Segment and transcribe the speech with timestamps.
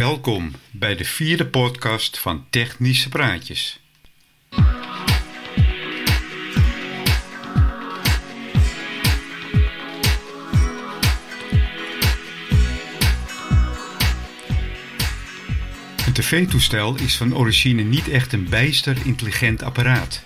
[0.00, 3.80] Welkom bij de vierde podcast van Technische Praatjes.
[16.06, 20.24] Een tv-toestel is van origine niet echt een bijster intelligent apparaat.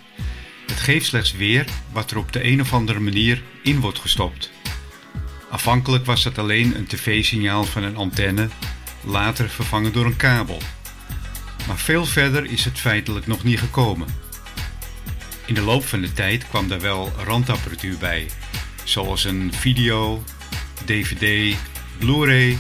[0.66, 4.50] Het geeft slechts weer wat er op de een of andere manier in wordt gestopt.
[5.50, 8.48] Afhankelijk was het alleen een tv-signaal van een antenne,
[9.06, 10.58] later vervangen door een kabel.
[11.66, 14.08] Maar veel verder is het feitelijk nog niet gekomen.
[15.46, 18.26] In de loop van de tijd kwam daar wel randapparatuur bij,
[18.84, 20.24] zoals een video,
[20.84, 21.56] DVD,
[21.98, 22.58] Blu-ray,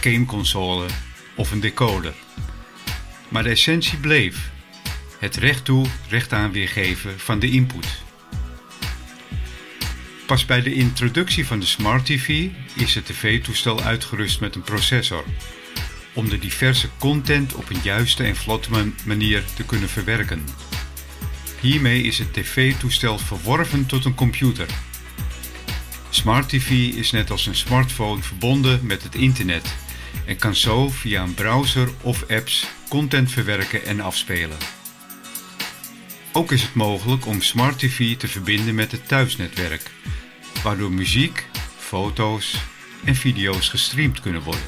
[0.00, 0.86] gameconsole
[1.34, 2.14] of een decoder.
[3.28, 4.50] Maar de essentie bleef:
[5.18, 8.03] het recht toe, recht aan weergeven van de input.
[10.26, 15.24] Pas bij de introductie van de Smart TV is het tv-toestel uitgerust met een processor,
[16.12, 20.44] om de diverse content op een juiste en vlotte manier te kunnen verwerken.
[21.60, 24.66] Hiermee is het tv-toestel verworven tot een computer.
[26.10, 29.74] Smart TV is net als een smartphone verbonden met het internet
[30.26, 34.56] en kan zo via een browser of apps content verwerken en afspelen.
[36.36, 39.90] Ook is het mogelijk om Smart TV te verbinden met het thuisnetwerk,
[40.64, 42.60] waardoor muziek, foto's
[43.04, 44.64] en video's gestreamd kunnen worden.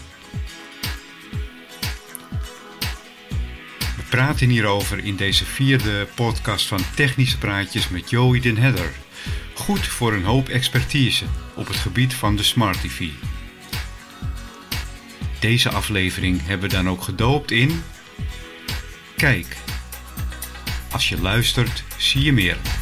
[3.96, 8.90] We praten hierover in deze vierde podcast van Technische Praatjes met Joey den Hedder.
[9.54, 11.24] Goed voor een hoop expertise
[11.54, 13.08] op het gebied van de Smart TV.
[15.40, 17.82] Deze aflevering hebben we dan ook gedoopt in
[19.16, 19.56] Kijk.
[20.90, 22.75] Als je luistert, zie je meer.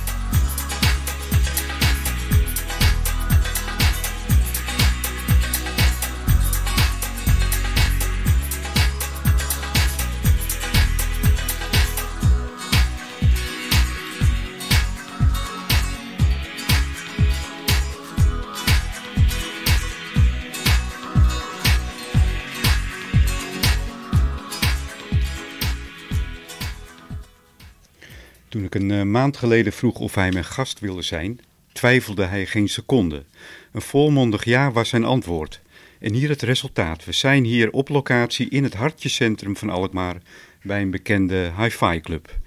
[28.90, 31.40] Een uh, maand geleden vroeg of hij mijn gast wilde zijn,
[31.72, 33.24] twijfelde hij geen seconde.
[33.72, 35.60] Een volmondig ja was zijn antwoord.
[35.98, 37.04] En hier het resultaat.
[37.04, 40.16] We zijn hier op locatie in het hartjecentrum van Alkmaar
[40.62, 42.38] bij een bekende hi-fi club.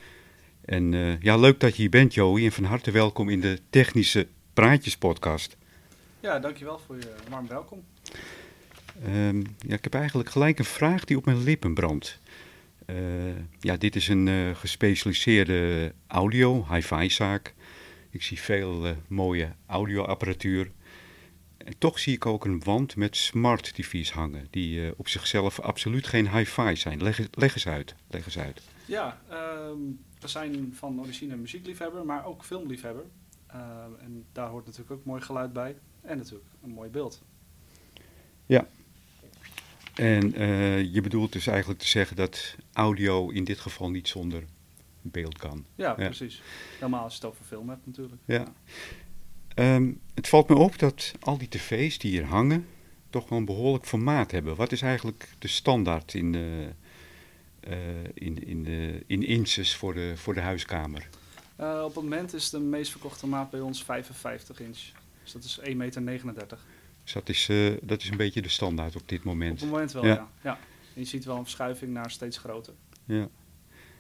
[0.66, 3.60] En uh, ja, leuk dat je hier bent, Joey, en van harte welkom in de
[3.70, 5.58] Technische Praatjes podcast.
[6.20, 7.84] Ja, dankjewel voor je warm welkom.
[9.06, 12.20] Um, ja, ik heb eigenlijk gelijk een vraag die op mijn lippen brandt.
[12.90, 17.54] Uh, ja, dit is een uh, gespecialiseerde audio, hi-fi zaak.
[18.10, 20.72] Ik zie veel uh, mooie audioapparatuur.
[21.58, 26.08] En toch zie ik ook een wand met smart TV's hangen, die op zichzelf absoluut
[26.08, 27.04] geen hi-fi zijn.
[27.04, 27.96] Leg, leg, eens uit.
[28.10, 28.62] Leg eens uit.
[28.86, 29.80] Ja, ehm,
[30.20, 33.06] we zijn van origine muziekliefhebber, maar ook filmliefhebber.
[33.48, 35.76] Ehm, en daar hoort natuurlijk ook mooi geluid bij.
[36.02, 37.22] En natuurlijk een mooi beeld.
[38.46, 38.68] Ja,
[39.98, 44.44] en uh, je bedoelt dus eigenlijk te zeggen dat audio in dit geval niet zonder
[45.02, 45.66] beeld kan.
[45.76, 46.06] Ja, ja.
[46.06, 46.42] precies.
[46.74, 48.22] Helemaal als je het over film hebt natuurlijk.
[48.26, 48.46] Ja.
[49.56, 52.68] Um, het valt me op dat al die tv's die hier hangen
[53.10, 54.56] toch wel een behoorlijk formaat hebben.
[54.56, 56.68] Wat is eigenlijk de standaard in, de,
[57.68, 57.76] uh,
[58.14, 61.10] in, in, de, in inches voor de, voor de huiskamer?
[61.60, 64.80] Uh, op het moment is de meest verkochte maat bij ons 55 inch.
[65.24, 66.60] Dus dat is 1,39 meter.
[67.08, 69.52] Dus dat is, uh, dat is een beetje de standaard op dit moment.
[69.54, 70.14] Op het moment wel, ja.
[70.14, 70.30] ja.
[70.42, 70.60] ja.
[70.94, 72.74] Je ziet wel een verschuiving naar steeds groter.
[73.06, 73.28] Ja.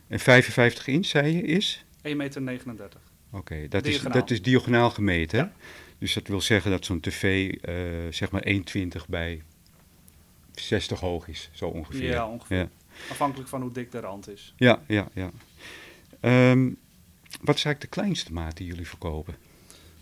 [0.07, 1.85] En 55 inch, zei je, is?
[2.07, 2.65] 1,39 meter.
[2.65, 2.95] Oké,
[3.31, 5.39] okay, dat, is, dat is diagonaal gemeten.
[5.39, 5.51] Ja.
[5.97, 8.47] Dus dat wil zeggen dat zo'n tv uh, zeg maar
[8.77, 9.43] 1,20 bij
[10.51, 12.09] 60 hoog is, zo ongeveer.
[12.09, 12.57] Ja, ongeveer.
[12.57, 12.69] Ja.
[13.09, 14.53] Afhankelijk van hoe dik de rand is.
[14.57, 15.31] Ja, ja, ja.
[16.51, 16.77] Um,
[17.41, 19.35] wat is eigenlijk de kleinste maat die jullie verkopen?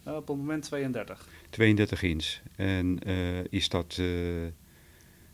[0.08, 1.28] Uh, op het moment 32.
[1.50, 2.38] 32 inch.
[2.56, 4.42] En uh, is dat, uh,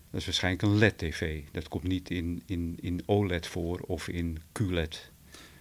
[0.09, 1.43] dat is waarschijnlijk een LED-tv.
[1.51, 5.11] Dat komt niet in, in, in OLED voor of in QLED.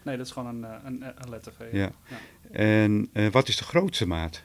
[0.05, 1.73] Nee, dat is gewoon een, een, een LED-tv.
[1.73, 1.93] Ja.
[2.09, 2.21] ja.
[2.51, 4.43] En uh, wat is de grootste maat?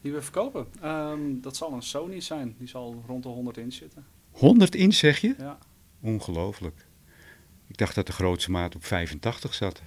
[0.00, 0.66] Die we verkopen?
[0.84, 2.54] Um, dat zal een Sony zijn.
[2.58, 4.06] Die zal rond de 100 inch zitten.
[4.30, 5.34] 100 inch zeg je?
[5.38, 5.58] Ja.
[6.00, 6.86] Ongelooflijk.
[7.66, 9.82] Ik dacht dat de grootste maat op 85 zat.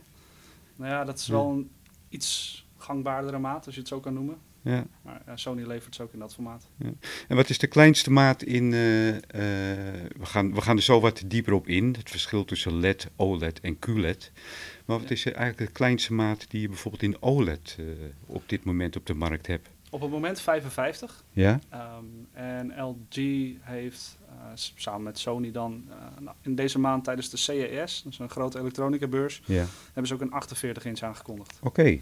[0.75, 1.69] Nou ja, dat is wel een
[2.09, 4.37] iets gangbaardere maat, als je het zo kan noemen.
[4.61, 4.85] Ja.
[5.01, 6.67] Maar Sony levert ze ook in dat formaat.
[6.77, 6.89] Ja.
[7.27, 8.71] En wat is de kleinste maat in...
[8.71, 11.93] Uh, uh, we, gaan, we gaan er zo wat dieper op in.
[11.97, 14.31] Het verschil tussen LED, OLED en QLED.
[14.85, 15.13] Maar wat Ja.
[15.13, 17.85] is eigenlijk de kleinste maat die je bijvoorbeeld in OLED uh,
[18.25, 19.69] op dit moment op de markt hebt?
[19.91, 21.23] Op het moment 55.
[21.31, 21.59] Ja?
[21.73, 23.15] Um, en LG
[23.61, 24.17] heeft
[24.75, 25.85] samen met Sony dan.
[26.19, 29.65] Nou, in deze maand tijdens de CES, dat is een grote elektronica beurs, Ja.
[29.85, 31.59] hebben ze ook een 48 inch aangekondigd.
[31.61, 31.99] Oké.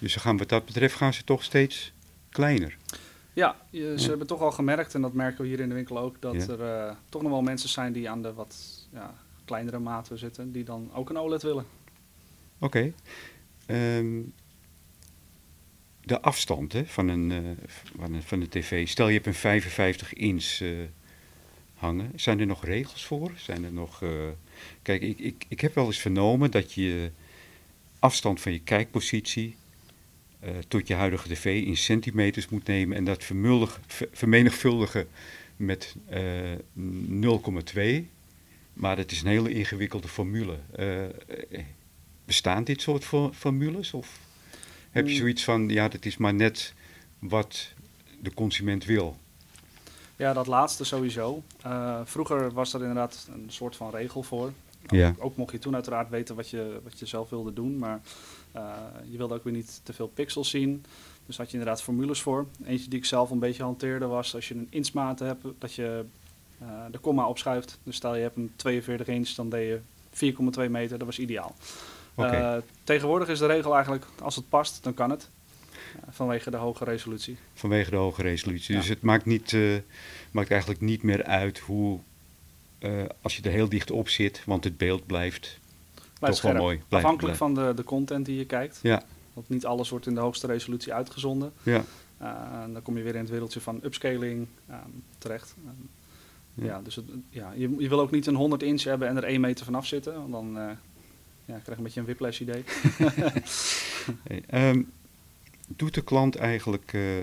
[0.00, 1.92] Dus ze gaan, wat dat betreft gaan ze toch steeds
[2.30, 2.76] kleiner.
[3.32, 4.08] Ja, je- ze Ja.
[4.08, 6.48] hebben toch al gemerkt, en dat merken we hier in de winkel ook, dat Ja.
[6.48, 9.14] er eh, toch nog wel mensen zijn die aan de wat ja,
[9.44, 11.66] kleinere maten zitten, die dan ook een OLED willen.
[12.58, 12.92] Oké.
[13.66, 14.20] Ehm,
[16.04, 17.66] de afstand hè, van, een, eh,
[17.98, 18.88] van, een, van een tv.
[18.88, 20.68] Stel je hebt een 55 inch eh,
[21.74, 22.12] hangen.
[22.16, 23.32] Zijn er nog regels voor?
[23.36, 24.02] Zijn er nog...
[24.82, 27.10] Kijk, ik, ik, ik heb wel eens vernomen dat je
[27.98, 29.56] afstand van je kijkpositie
[30.40, 33.24] eh, tot je huidige tv in centimeters moet nemen en dat
[34.12, 35.08] vermenigvuldigen
[35.56, 38.10] met eh 0,2.
[38.72, 40.58] Maar dat is een hele ingewikkelde formule.
[40.76, 41.58] Eh,
[42.24, 43.92] bestaan dit soort fo- formules?
[43.94, 44.18] Of
[44.90, 45.20] heb je Hmm.
[45.20, 46.74] zoiets van, ja, dat is maar net
[47.18, 47.72] wat
[48.20, 49.16] de consument wil?
[50.16, 51.42] Ja, dat laatste sowieso.
[52.04, 54.52] Vroeger was er inderdaad een soort van regel voor.
[54.86, 55.14] Ja.
[55.18, 58.00] Ook mocht je toen uiteraard weten wat je, wat je zelf wilde doen, maar
[59.10, 60.84] je wilde ook weer niet te veel pixels zien.
[61.26, 62.46] Dus had je inderdaad formules voor.
[62.64, 66.04] Eentje die ik zelf een beetje hanteerde was als je een inchmaat hebt, dat je
[66.58, 67.78] eh, de komma opschuift.
[67.82, 69.80] Dus stel je hebt een 42 inch, dan deed
[70.12, 70.32] je
[70.64, 71.54] 4,2 meter, dat was ideaal.
[72.14, 75.30] Eh, tegenwoordig is de regel eigenlijk, als het past, dan kan het.
[75.94, 77.36] Eh, vanwege de hoge resolutie.
[77.54, 78.74] Vanwege de hoge resolutie.
[78.74, 78.80] Ja.
[78.80, 79.76] Dus het maakt, niet, eh,
[80.30, 81.98] maakt eigenlijk niet meer uit hoe,
[82.78, 85.58] eh, als je er heel dicht op zit, want het beeld blijft
[86.20, 86.80] Blijft toch wel scherp.
[86.88, 86.98] mooi.
[87.00, 88.78] Afhankelijk van de, de content die je kijkt.
[88.82, 89.02] Ja,
[89.34, 91.52] Want niet alles wordt in de hoogste resolutie uitgezonden.
[91.62, 91.84] ja,
[92.22, 92.28] Uh,
[92.72, 94.78] dan kom je weer in het wereldje van upscaling ehm,
[95.18, 95.54] terecht.
[95.64, 95.74] Ehm,
[96.54, 96.72] Ja.
[96.72, 96.80] ja.
[96.82, 99.40] dus het, ja, je, je wil ook niet een 100 inch hebben en er 1
[99.40, 100.14] meter vanaf zitten.
[100.14, 100.64] Want dan eh,
[101.44, 102.64] ja, krijg je een beetje een whiplash idee.
[104.28, 104.82] Hey, ehm,
[105.66, 107.18] doet de klant eigenlijk eh,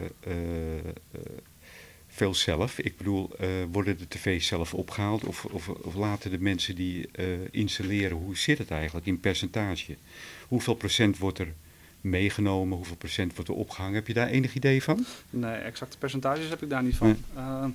[2.18, 2.80] veel zelf?
[2.80, 7.08] Ik bedoel, eh, worden de tv's zelf opgehaald of, of, of laten de mensen die
[7.12, 9.96] eh, installeren, hoe zit het eigenlijk in percentage?
[10.48, 11.54] Hoeveel procent wordt er
[12.02, 13.96] meegenomen, hoeveel procent wordt er opgehangen?
[13.96, 15.06] Heb je daar enig idee van?
[15.30, 17.08] nee, exacte percentages heb ik daar niet van.
[17.08, 17.18] Nee.
[17.36, 17.70] Ehm,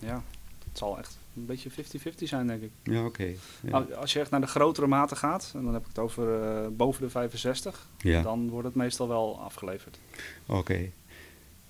[0.00, 0.22] ja,
[0.68, 2.70] het zal echt een beetje 50-50 zijn, denk ik.
[2.82, 3.32] Ja, oké.
[3.60, 3.78] Ja.
[3.96, 6.66] Als- je echt naar de grotere maten gaat, en dan heb ik het over eh,
[6.70, 8.22] boven de 65, Ja.
[8.22, 9.98] dan wordt het meestal wel afgeleverd.
[10.46, 10.90] Oké.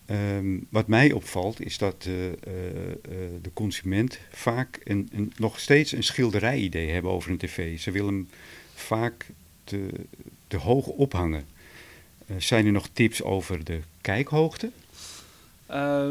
[0.08, 2.94] Ehm, wat mij opvalt is dat eh, eh, eh,
[3.42, 7.80] de consument vaak een, een, nog steeds een schilderij-idee hebben over een tv.
[7.80, 8.28] Ze willen hem
[8.74, 9.26] vaak
[9.64, 9.88] te,
[10.46, 11.46] te hoog ophangen.
[12.36, 14.70] Zijn er nog tips over de kijkhoogte?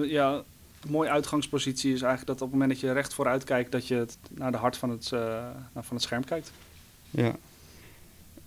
[0.05, 0.43] Ja,
[0.81, 3.87] een mooie uitgangspositie is eigenlijk dat op het moment dat je recht vooruit kijkt, dat
[3.87, 5.07] je naar de hart van het,
[5.73, 6.51] van het scherm kijkt.
[7.11, 7.35] Ja.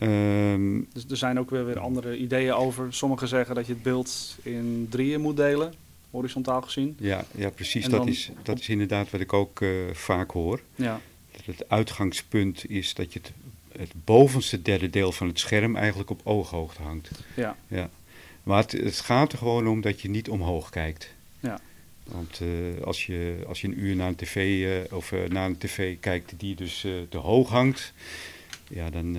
[0.00, 2.92] Ehm, Dus er zijn ook weer, weer andere ideeën over.
[2.94, 5.74] Sommigen zeggen dat je het beeld in drieën moet delen,
[6.10, 6.96] horizontaal gezien.
[6.98, 7.84] ja, ja, precies.
[7.84, 10.60] En Dat dan is, dat is inderdaad wat ik ook eh, vaak hoor.
[10.74, 11.00] Ja,
[11.32, 13.32] Dat het uitgangspunt is dat je het,
[13.78, 17.10] het bovenste derde deel van het scherm eigenlijk op ooghoogte hangt.
[17.36, 17.90] ja, Ja,
[18.42, 21.14] maar het, het gaat er gewoon om dat je niet omhoog kijkt.
[21.40, 21.60] Ja.
[22.04, 25.58] Want eh, als, je, als je een uur naar een tv, eh, of, naar een
[25.58, 27.92] tv kijkt die dus te hoog hangt,
[28.68, 29.16] ja, dan,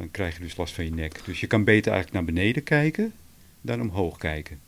[0.00, 1.20] dan krijg je dus last van je nek.
[1.24, 3.12] Dus je kan beter eigenlijk naar beneden kijken
[3.60, 4.60] dan omhoog kijken.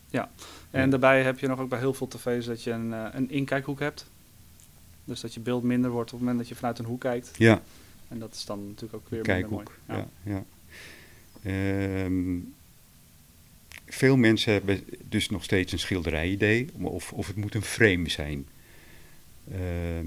[0.70, 3.30] En daarbij heb je nog ook bij heel veel tv's dat je een, eh, een
[3.30, 4.06] inkijkhoek hebt.
[5.04, 7.30] Dus dat je beeld minder wordt op het moment dat je vanuit een hoek kijkt.
[7.36, 7.62] Ja,
[8.08, 9.72] En dat is dan natuurlijk ook weer minder kijkhoek.
[9.86, 10.00] mooi.
[10.00, 10.08] Ja.
[10.32, 10.44] Ja,
[11.42, 12.38] Ehm,
[13.86, 18.46] veel mensen hebben dus nog steeds een schilderijidee, of, of het moet een frame zijn.
[19.50, 20.06] Ehm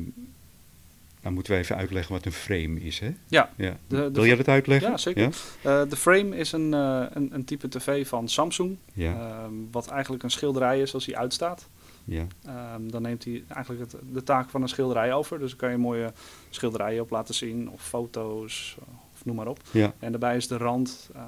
[1.26, 3.16] dan moeten we even uitleggen wat een frame is, hè?
[3.28, 3.78] Ja, Ja.
[3.88, 4.90] De- de- Wil jij dat uitleggen?
[4.90, 5.24] Ja, zeker.
[5.62, 8.78] Eh, de frame is een, eh, een, een type tv van Samsung.
[8.94, 11.68] Ja, Ehm, wat eigenlijk een schilderij is als hij uitstaat.
[12.04, 15.40] ja, Ehm, dan neemt hij eigenlijk het, de taak van een schilderij over.
[15.40, 16.14] Dus dan kan je mooie
[16.50, 18.78] schilderijen op laten zien, of foto's,
[19.14, 19.60] of noem maar op.
[19.72, 19.94] ja.
[20.00, 21.28] En daarbij is de rand ehm,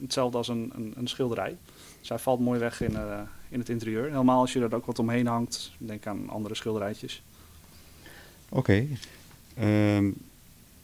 [0.00, 1.56] hetzelfde als een, een, een schilderij.
[2.00, 4.04] Dus hij valt mooi weg in, eh, in het interieur.
[4.10, 5.72] Helemaal als je er ook wat omheen hangt.
[5.78, 7.22] Denk aan andere schilderijtjes.
[8.48, 8.86] Oké.
[9.58, 10.08] Ehm,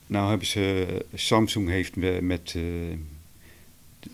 [0.06, 2.62] nou hebben ze, Samsung heeft me- met eh,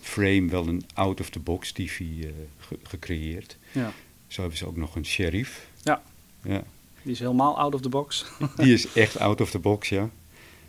[0.01, 2.29] frame wel een out-of-the-box TV eh,
[2.59, 3.57] ge- gecreëerd.
[3.71, 3.93] Ja.
[4.27, 5.67] Zo hebben ze ook nog een Sheriff.
[5.83, 6.01] Ja.
[6.43, 6.63] Ja,
[7.01, 8.25] Die is helemaal out of the box.
[8.57, 10.09] die is echt out-of-the-box, ja.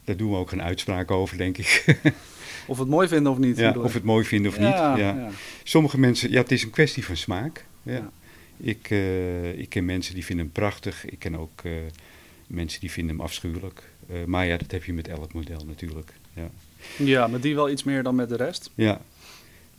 [0.04, 1.84] Daar doen we ook geen uitspraak over, denk ik.
[2.66, 3.56] of we het mooi vinden of niet.
[3.56, 4.98] ja, of het mooi vinden of Ja, niet.
[5.00, 5.14] Ja.
[5.14, 5.30] ja.
[5.64, 7.64] Sommige mensen, ja, het is een kwestie van smaak.
[7.82, 7.92] Ja.
[7.92, 8.10] Ja.
[8.56, 11.04] Ik, eh, ik ken mensen die vinden hem prachtig.
[11.04, 11.72] Ik ken ook eh,
[12.52, 13.82] mensen die vinden hem afschuwelijk.
[14.08, 16.12] Eh, maar ja, dat heb je met elk model natuurlijk.
[16.34, 16.50] Ja.
[16.96, 18.70] Ja, maar die wel iets meer dan met de rest.
[18.74, 19.00] ja.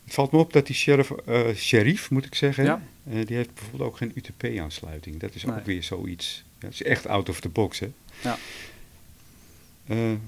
[0.04, 2.82] Het valt me op dat die sheriff, eh, sheriff moet ik zeggen, Ja.
[3.10, 5.20] eh, die heeft bijvoorbeeld ook geen UTP-aansluiting.
[5.20, 5.56] Dat is Nee.
[5.56, 6.44] ook weer zoiets.
[6.58, 7.90] het is echt out of the box, hè?
[8.22, 8.38] Ja.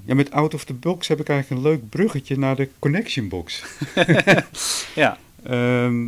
[0.05, 3.29] Ja, met out of the box heb ik eigenlijk een leuk bruggetje naar de connection
[3.29, 3.63] box.
[4.95, 5.19] ja.
[5.43, 6.07] Ehm,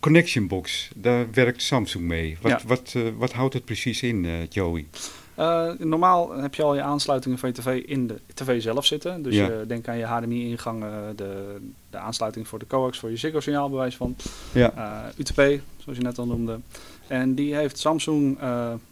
[0.00, 2.38] connection box, daar werkt Samsung mee.
[2.40, 2.60] Wat, Ja.
[2.66, 4.86] wat, eh, wat houdt het precies in, eh, Joey?
[5.34, 9.22] Eh, normaal heb je al je aansluitingen van je tv in de tv zelf zitten.
[9.22, 9.46] Dus Ja.
[9.46, 11.56] je denk aan je HDMI-ingangen, de,
[11.90, 14.16] de aansluiting voor de coax, voor je Ziggo-signaal bewijs van.
[14.52, 16.58] Ja, UTP, zoals je net al noemde.
[17.06, 18.38] En die heeft Samsung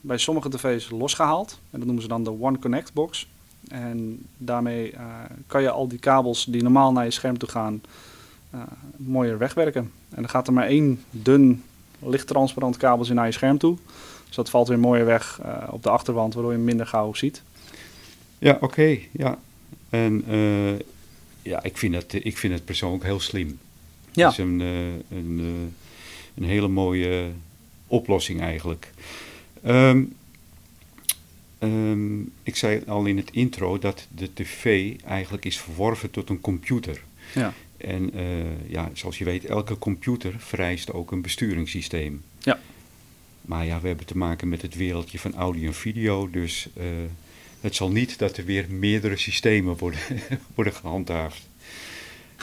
[0.00, 1.58] bij sommige tv's losgehaald.
[1.70, 3.28] En dat noemen ze dan de One Connect box.
[3.68, 4.94] En daarmee
[5.46, 7.82] kan je al die kabels die normaal naar je scherm toe gaan,
[8.96, 9.90] mooier wegwerken.
[10.08, 11.62] En dan gaat er maar één dun,
[11.98, 13.76] licht transparant kabeltje naar je scherm toe.
[14.26, 17.42] Dus dat valt weer mooier weg eh, op de achterwand, waardoor je minder gauw ziet.
[18.38, 18.98] ja oké.
[19.12, 19.38] ja.
[19.88, 20.78] En eh,
[21.42, 23.58] ja, ik vind, het, ik vind het persoonlijk heel slim.
[24.12, 24.28] Ja.
[24.28, 27.30] Het is een, eh, een, eh, een hele mooie
[27.86, 28.92] oplossing eigenlijk.
[29.62, 30.02] Ehm,
[31.58, 36.40] ehm, ik zei al in het intro dat de tv eigenlijk is verworven tot een
[36.40, 37.02] computer.
[37.34, 37.52] Ja.
[37.86, 42.22] En eh, ja, zoals je weet, elke computer vereist ook een besturingssysteem.
[42.38, 42.60] Ja.
[43.42, 46.86] Maar ja, we hebben te maken met het wereldje van audio en video, dus eh,
[47.60, 50.00] het zal niet dat er weer meerdere systemen worden,
[50.54, 51.48] worden gehandhaafd.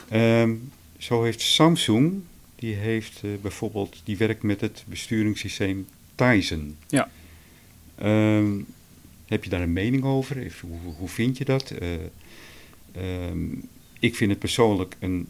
[0.09, 0.53] Ehm,
[0.97, 2.21] zo heeft Samsung,
[2.55, 6.77] die heeft eh, bijvoorbeeld, die werkt met het besturingssysteem Tizen.
[6.87, 7.09] Ja.
[7.95, 8.51] Ehm,
[9.25, 10.51] heb je daar een mening over?
[10.61, 11.73] Hoe, hoe vind je dat?
[12.91, 13.45] Ehm,
[14.03, 15.27] ik vind het persoonlijk een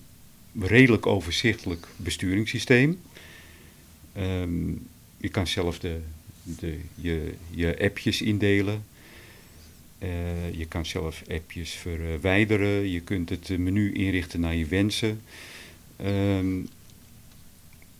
[0.59, 3.01] redelijk overzichtelijk besturingssysteem.
[4.13, 4.67] Ehm,
[5.17, 5.99] je kan zelf de,
[6.43, 8.83] de, je, je appjes indelen.
[9.99, 10.09] Eh,
[10.57, 12.89] je kan zelf appjes verwijderen.
[12.91, 15.21] Je kunt het menu inrichten naar je wensen.
[15.95, 16.55] Ehm,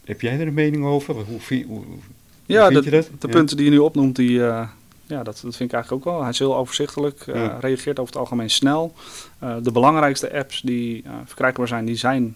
[0.06, 1.16] heb jij er een mening over?
[1.16, 1.98] Hoe, vind, hoe, hoe
[2.46, 3.10] Ja, vind dat- je dat?
[3.20, 3.34] de Ja?
[3.34, 4.70] punten die je nu opnoemt, die, eh,
[5.14, 6.22] ja, dat, dat vind ik eigenlijk ook wel.
[6.22, 7.58] Hij is heel overzichtelijk, eh, Ja.
[7.60, 8.94] reageert over het algemeen snel.
[9.40, 12.36] Eh, de belangrijkste apps die eh, verkrijgbaar zijn, die zijn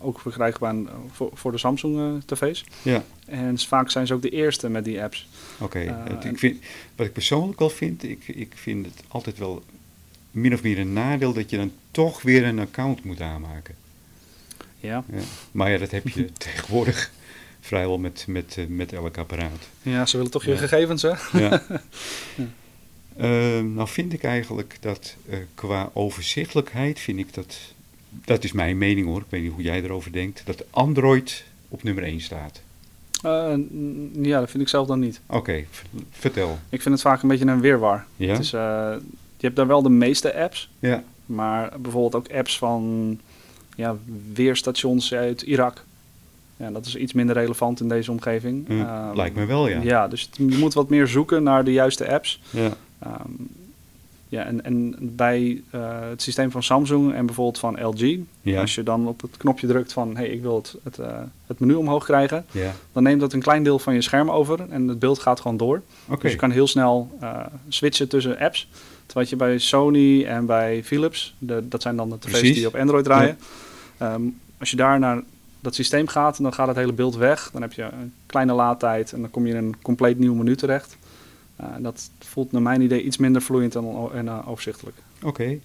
[0.00, 0.74] ook verkrijgbaar
[1.12, 2.64] voor, voor de Samsung eh, tv's.
[2.82, 5.28] Ja, En vaak zijn ze ook de eerste met die apps.
[5.60, 6.04] oké.
[6.24, 6.62] Ik vind,
[6.96, 9.62] wat ik persoonlijk wel vind, ik, ik vind het altijd wel
[10.30, 13.74] min of meer een nadeel dat je dan toch weer een account moet aanmaken.
[14.80, 15.18] Ja, Ja.
[15.52, 17.10] Maar ja, dat heb je tegenwoordig
[17.68, 19.68] vrijwel met, met, eh, met elk apparaat.
[19.82, 20.56] ja ze willen toch je Ja.
[20.56, 21.12] gegevens, hè?
[21.32, 21.62] Ja.
[23.16, 27.56] Eh, nou vind ik eigenlijk dat eh, qua overzichtelijkheid vind ik dat,
[28.24, 31.82] dat is mijn mening hoor, ik weet niet hoe jij erover denkt, dat Android op
[31.82, 32.60] nummer 1 staat.
[34.22, 35.20] Ja, dat vind ik zelf dan niet.
[35.26, 35.64] Oké,
[36.10, 36.58] vertel.
[36.68, 38.06] Ik vind het vaak een beetje een weerwar.
[38.16, 38.30] Ja?
[38.32, 39.00] Het is, je
[39.40, 43.20] hebt daar wel de meeste apps, Ja, maar bijvoorbeeld ook apps van
[43.76, 43.96] ja,
[44.32, 45.84] weerstations uit Irak.
[46.58, 48.66] Ja, dat is iets minder relevant in deze omgeving.
[48.66, 49.80] Hm, Ehm, lijkt me wel ja.
[49.82, 52.40] Ja, dus het- je moet wat meer zoeken naar de juiste apps.
[52.50, 53.30] Ja, Ehm,
[54.28, 58.74] ja, en, en bij eh, het systeem van Samsung en bijvoorbeeld van LG, ja, als
[58.74, 61.74] je dan op het knopje drukt van hey, ik wil het, het, eh, het menu
[61.74, 62.72] omhoog krijgen, ja.
[62.92, 65.56] dan neemt dat een klein deel van je scherm over en het beeld gaat gewoon
[65.56, 65.82] door.
[66.20, 68.68] Dus je kan heel snel eh, switchen tussen apps.
[69.06, 72.56] Terwijl je bij Sony en bij Philips, de, dat zijn dan de tv's Precies.
[72.56, 73.38] die op Android draaien.
[73.98, 74.22] Ehm,
[74.58, 75.22] als je daar naar
[75.60, 77.50] dat systeem gaat, dan gaat het hele beeld weg.
[77.52, 80.56] Dan heb je een kleine laadtijd en dan kom je in een compleet nieuw menu
[80.56, 80.96] terecht.
[81.56, 84.96] Eh, dat voelt naar mijn idee iets minder vloeiend en, en eh, overzichtelijk.
[85.22, 85.58] oké.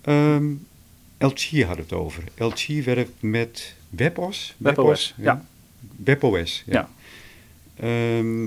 [0.00, 0.46] Ehm,
[1.18, 2.22] LG had het over.
[2.38, 4.54] LG werkt met WebOS?
[4.56, 5.44] WebOS, ja.
[5.96, 6.72] WebOS, ja.
[6.72, 6.88] Ja.
[7.86, 8.44] Ehm,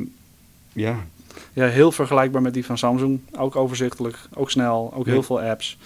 [0.73, 1.05] ja,
[1.53, 3.19] Ja, heel vergelijkbaar met die van Samsung.
[3.37, 5.11] Ook overzichtelijk, ook snel, ook Ja.
[5.11, 5.77] heel veel apps.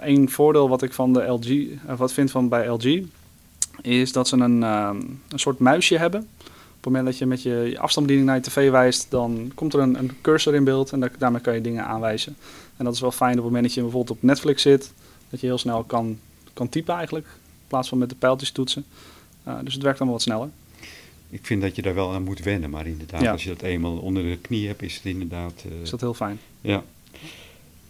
[0.00, 1.46] Eén voordeel wat ik van de LG,
[1.86, 3.02] eh, wat vind van bij LG,
[3.94, 4.96] is dat ze een, ehm,
[5.28, 6.20] een soort muisje hebben.
[6.20, 9.74] Op het moment dat je met je, je afstandsbediening naar je tv wijst, dan komt
[9.74, 12.36] er een, een cursor in beeld en daar, daarmee kan je dingen aanwijzen.
[12.76, 14.92] En dat is wel fijn op het moment dat je bijvoorbeeld op Netflix zit,
[15.30, 16.18] dat je heel snel kan,
[16.52, 18.84] kan typen eigenlijk, in plaats van met de pijltjes toetsen.
[19.42, 20.48] Eh, dus het werkt allemaal wat sneller.
[21.30, 22.70] ik vind dat je daar wel aan moet wennen.
[22.70, 23.32] Maar inderdaad, Ja.
[23.32, 25.64] als je dat eenmaal onder de knie hebt, is het inderdaad...
[25.70, 26.38] eh, Is dat heel fijn.
[26.60, 26.82] Ja.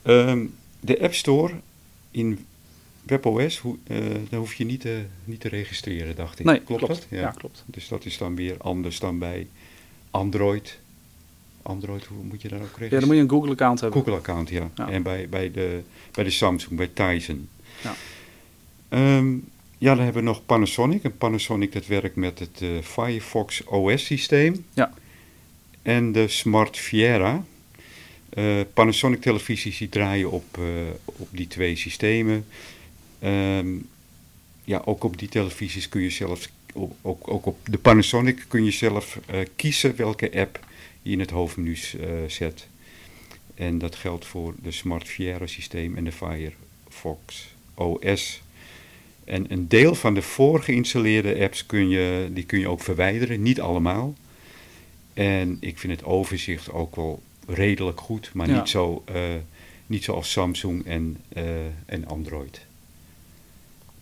[0.03, 0.47] Ehm,
[0.81, 1.53] de App Store
[2.11, 2.45] in
[3.07, 3.99] WebOS, hoe, eh,
[4.29, 6.45] daar hoef je niet te, niet te registreren, dacht ik.
[6.47, 7.07] Nee, klopt, klopt.
[7.11, 7.19] dat?
[7.19, 7.31] Ja.
[7.31, 7.65] klopt.
[7.67, 9.47] Dus dat is dan weer anders dan bij
[10.11, 10.79] Android.
[11.63, 12.99] Android, hoe moet je daar ook Ja, registreren?
[12.99, 13.99] dan moet je een Google-account hebben.
[14.01, 14.71] Google-account, ja.
[14.75, 14.89] Ja.
[14.91, 15.83] En bij, bij, de,
[16.13, 17.49] bij de Samsung, bij Tizen.
[17.83, 17.95] Ja.
[18.89, 19.35] Ehm,
[19.79, 21.05] ja, dan hebben we nog Panasonic.
[21.05, 24.65] En Panasonic dat werkt met het eh, Firefox OS-systeem.
[24.75, 24.93] Ja.
[25.83, 27.45] En de Smart Viera.
[28.29, 30.59] Eh, Panasonic televisies die draaien op,
[31.05, 32.47] op die twee systemen.
[33.19, 33.69] Ehm,
[34.65, 36.49] ja, ook op die televisies kun je zelf,
[37.03, 40.65] ook, ook op de Panasonic kun je zelf eh, kiezen welke app
[41.03, 42.67] je in het hoofdmenu eh, zet.
[43.55, 48.43] En dat geldt voor de Smart Fiera systeem en de Firefox OS.
[49.25, 53.61] En een deel van de voorgeïnstalleerde apps kun je, die kun je ook verwijderen, niet
[53.61, 54.15] allemaal.
[55.15, 58.59] En ik vind het overzicht ook wel redelijk goed, maar Ja.
[58.59, 59.15] niet, zo, eh,
[59.87, 61.17] niet zoals Samsung en,
[61.87, 62.66] en Android.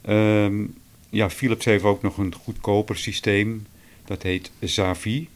[0.04, 0.64] Ehm,
[1.10, 3.66] ja, Philips heeft ook nog een goedkoper systeem.
[4.04, 5.28] Dat heet Zavi.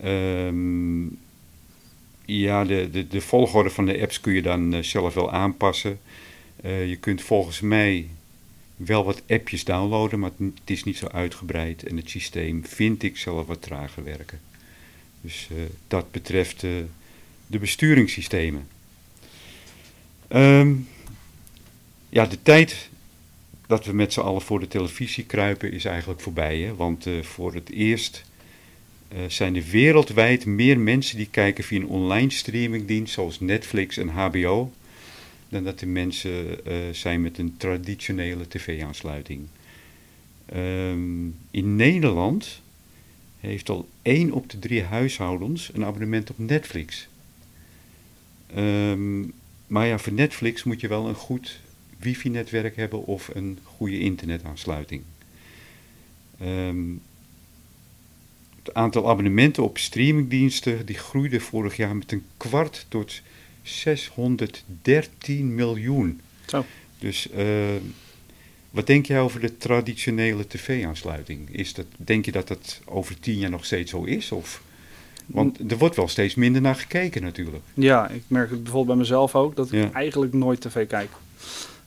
[0.00, 1.04] Ehm,
[2.24, 6.00] ja, de, de, de volgorde van de apps kun je dan eh, zelf wel aanpassen.
[6.62, 8.08] Eh, je kunt volgens mij
[8.76, 11.82] wel wat appjes downloaden, maar het is niet zo uitgebreid.
[11.82, 14.40] En het systeem vind ik zelf wat trager werken.
[15.20, 15.56] Dus eh,
[15.88, 16.60] dat betreft
[17.46, 18.68] de besturingssystemen.
[20.28, 20.74] Ehm,
[22.08, 22.90] ja, de tijd
[23.66, 26.58] dat we met z'n allen voor de televisie kruipen is eigenlijk voorbij.
[26.58, 26.74] Hè?
[26.74, 28.24] Want eh, voor het eerst
[29.08, 34.08] eh, zijn er wereldwijd meer mensen die kijken via een online streamingdienst zoals Netflix en
[34.08, 34.72] HBO,
[35.48, 39.46] dan dat er mensen eh, zijn met een traditionele tv-aansluiting.
[40.46, 42.60] Ehm, in Nederland
[43.40, 47.08] heeft al één op de drie huishoudens een abonnement op Netflix.
[48.54, 49.20] Ehm,
[49.66, 51.60] maar ja, voor Netflix moet je wel een goed
[52.02, 55.02] wifi-netwerk hebben of een goede internetaansluiting.
[56.40, 56.90] Ehm,
[58.62, 63.20] het aantal abonnementen op streamingdiensten die groeide vorig jaar met een kwart tot
[63.62, 66.20] 613 miljoen.
[66.46, 66.64] Zo.
[66.98, 67.46] Dus eh,
[68.70, 71.48] wat denk jij over de traditionele tv-aansluiting?
[71.56, 74.32] Is dat, denk je dat dat over tien jaar nog steeds zo is?
[74.32, 74.62] Of,
[75.26, 77.64] want er wordt wel steeds minder naar gekeken natuurlijk.
[77.74, 79.92] Ja, ik merk het bijvoorbeeld bij mezelf ook, dat ik Ja.
[79.92, 81.10] eigenlijk nooit tv kijk.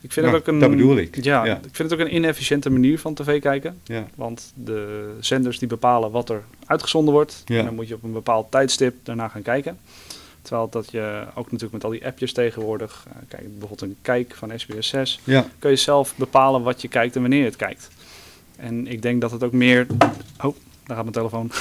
[0.06, 1.24] Ik vind het ook een, dat bedoel ik.
[1.24, 1.56] Ja, Ja.
[1.56, 3.80] ik vind het ook een inefficiënte manier van tv kijken.
[3.84, 7.42] Ja, Want de zenders die bepalen wat er uitgezonden wordt.
[7.46, 7.60] Ja.
[7.60, 9.78] En dan moet je op een bepaald tijdstip daarna gaan kijken.
[10.42, 14.36] Terwijl dat je ook natuurlijk met al die appjes tegenwoordig, eh, kijk, bijvoorbeeld een kijk
[14.38, 17.56] van SBS 6, ja, kun je zelf bepalen wat je kijkt en wanneer je het
[17.56, 17.90] kijkt.
[18.56, 19.88] En ik denk dat het ook meer.
[20.44, 21.52] Oh, daar gaat mijn telefoon.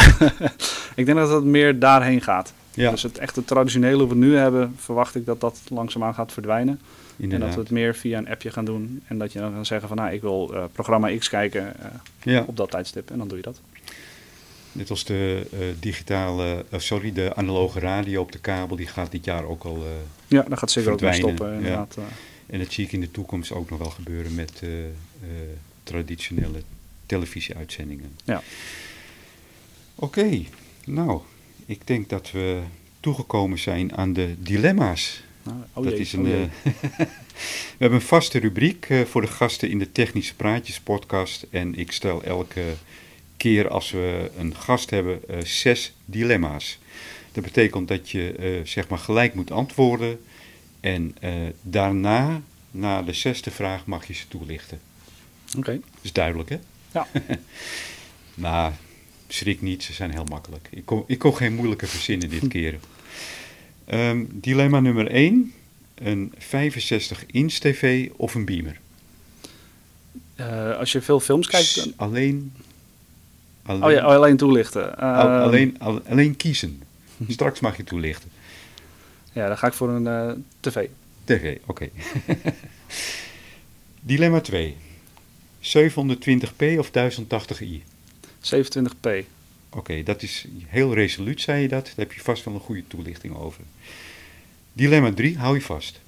[1.00, 2.52] ik denk dat het meer daarheen gaat.
[2.74, 6.32] ja Dus het echte traditionele wat we nu hebben, verwacht ik dat dat langzaamaan gaat
[6.32, 6.80] verdwijnen.
[7.16, 9.02] En dat we het meer via een appje gaan doen.
[9.06, 11.90] En dat je dan kan zeggen van nou, ik wil eh, programma X kijken eh,
[12.22, 12.44] ja.
[12.46, 13.10] op dat tijdstip.
[13.10, 13.60] En dan doe je dat.
[14.72, 19.24] Net als de eh, digitale, sorry, de analoge radio op de kabel, die gaat dit
[19.24, 19.84] jaar ook al.
[20.26, 21.48] Ja, dan gaat zeker ook mee stoppen.
[21.48, 21.56] ja.
[21.56, 21.98] Inderdaad.
[22.46, 24.62] en dat zie ik in de toekomst ook nog wel gebeuren met
[25.82, 26.62] traditionele
[27.06, 28.16] televisieuitzendingen.
[28.24, 28.42] Ja.
[29.94, 30.42] Oké,
[30.84, 31.20] nou,
[31.66, 32.60] ik denk dat we
[33.00, 35.22] toegekomen zijn aan de dilemma's.
[35.44, 36.48] Nou, oh dat jee, is een, oh eh,
[36.98, 41.46] we hebben een vaste rubriek eh, voor de gasten in de Technische Praatjes podcast.
[41.50, 42.62] En ik stel elke
[43.36, 46.78] keer als we een gast hebben eh, zes dilemma's.
[47.32, 50.20] Dat betekent dat je zeg maar gelijk moet antwoorden.
[50.80, 51.16] En
[51.62, 54.80] daarna, na de zesde vraag, mag je ze toelichten.
[55.56, 55.72] Oké.
[55.72, 56.58] Dat is duidelijk, hè?
[56.92, 57.06] Ja.
[58.34, 58.72] maar
[59.28, 60.68] schrik niet, ze zijn heel makkelijk.
[60.70, 62.78] Ik kon, ik kon geen moeilijke verzinnen dit keer.
[63.84, 65.52] Ehm, dilemma nummer 1.
[65.94, 68.78] Een 65-inch tv of een beamer?
[70.34, 71.74] Eh, als je veel films kijkt.
[71.74, 72.52] dan- Alleen,
[73.62, 74.96] alleen, Oh ja, oh, alleen toelichten.
[74.96, 76.82] al- Ehm, alleen, al- alleen kiezen.
[77.28, 78.30] Straks mag je toelichten.
[79.32, 80.86] Ja, dan ga ik voor een eh, tv.
[81.24, 81.88] TV, oké.
[84.00, 84.76] Dilemma 2.
[85.60, 87.82] 720p of 1080i?
[88.40, 89.24] 27p.
[89.74, 91.84] Oké, dat is heel resoluut, zei je dat.
[91.84, 93.62] Daar heb je vast wel een goede toelichting over.
[94.72, 96.00] Dilemma 3, hou je vast.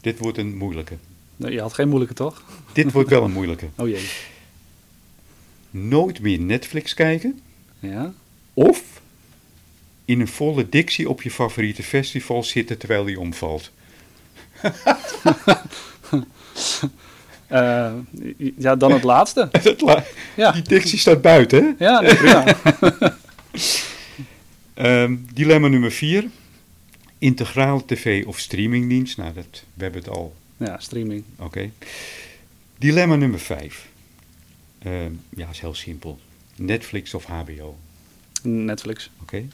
[0.00, 0.96] Dit wordt een moeilijke.
[1.36, 2.42] Nee, je had geen moeilijke, toch?
[2.72, 3.68] Dit wordt wel een moeilijke.
[3.76, 4.08] Oh jee.
[5.70, 7.40] Nooit meer Netflix kijken
[7.78, 8.12] Ja?
[8.54, 8.82] of
[10.04, 13.70] in een volle dictie op je favoriete festival zitten terwijl die omvalt.
[17.52, 17.92] Eh,
[18.58, 19.48] ja, dan het laatste.
[19.78, 20.04] La-
[20.36, 21.84] Ja, Die dictie staat buiten, hè?
[21.84, 22.44] ja prima.
[24.74, 26.24] Ehm, dilemma nummer 4.
[27.18, 29.16] Integraal tv of streamingdienst.
[29.16, 31.24] Nou, dat, we hebben het al Ja, streaming.
[31.36, 31.70] Oké.
[32.78, 33.88] Dilemma nummer 5.
[35.36, 36.18] ja, is heel simpel.
[36.56, 37.78] Netflix of HBO.
[38.42, 39.10] Netflix.
[39.22, 39.44] Oké.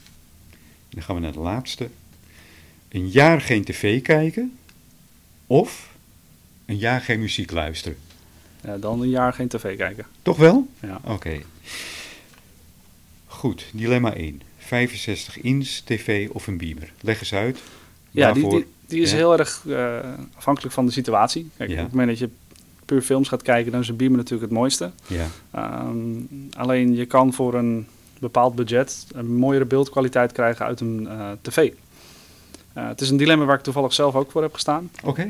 [0.89, 1.89] Dan gaan we naar de laatste.
[2.89, 4.57] Een jaar geen tv kijken.
[5.47, 5.89] Of
[6.69, 7.97] een jaar geen muziek luisteren.
[8.63, 10.05] Ja, dan een jaar geen tv kijken.
[10.21, 10.67] Toch wel?
[10.81, 10.99] Ja.
[11.03, 11.41] Oké.
[13.27, 14.41] Goed, dilemma 1.
[14.57, 16.91] 65 inch tv of een beamer.
[17.01, 17.59] Leg eens uit.
[18.11, 19.15] Ja, die, die, die is Ja.
[19.17, 19.97] heel erg eh,
[20.35, 21.49] afhankelijk van de situatie.
[21.57, 21.75] Kijk, Ja.
[21.77, 22.35] op het moment dat je
[22.85, 24.91] puur films gaat kijken, dan is een beamer natuurlijk het mooiste.
[25.07, 25.97] Ja, Ehm,
[26.53, 27.87] alleen je kan voor een
[28.19, 31.71] bepaald budget een mooiere beeldkwaliteit krijgen uit een eh, tv.
[32.73, 34.89] Eh, het is een dilemma waar ik toevallig zelf ook voor heb gestaan.
[35.03, 35.27] Oké.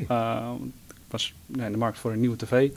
[1.11, 2.69] Was nee, in de markt voor een nieuwe tv.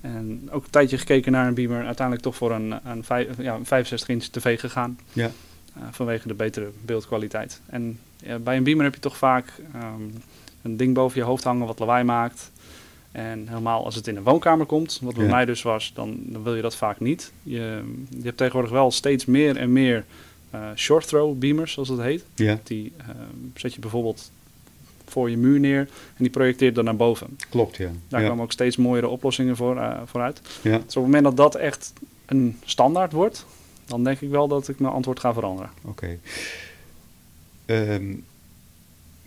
[0.00, 1.84] En ook een tijdje gekeken naar een beamer.
[1.84, 4.98] Uiteindelijk toch voor een, een, vijf, ja, een 65 inch tv gegaan.
[5.12, 5.30] Ja.
[5.76, 7.60] Uh, vanwege de betere beeldkwaliteit.
[7.66, 7.98] En
[8.40, 10.12] bij een beamer heb je toch vaak um,
[10.62, 12.50] een ding boven je hoofd hangen wat lawaai maakt.
[13.12, 15.30] En helemaal als het in een woonkamer komt, wat bij ja.
[15.30, 17.32] mij dus was, dan, dan, wil je dat vaak niet.
[17.42, 20.04] Je, je hebt tegenwoordig wel steeds meer en meer
[20.54, 22.24] uh, short throw beamers, zoals dat heet.
[22.34, 22.58] Ja.
[22.62, 23.08] Die uh,
[23.54, 24.30] zet je bijvoorbeeld
[25.10, 27.38] voor je muur neer en die projecteert dan naar boven.
[27.48, 27.90] Klopt, ja.
[28.08, 28.28] Daar ja.
[28.28, 30.40] komen ook steeds mooiere oplossingen voor, uh, vooruit.
[30.62, 30.70] Ja.
[30.70, 31.92] Dus op het moment dat dat echt
[32.26, 33.46] een standaard wordt,
[33.84, 35.70] dan denk ik wel dat ik mijn antwoord ga veranderen.
[35.84, 36.18] Oké.
[37.66, 37.94] Okay.
[37.94, 38.24] Um,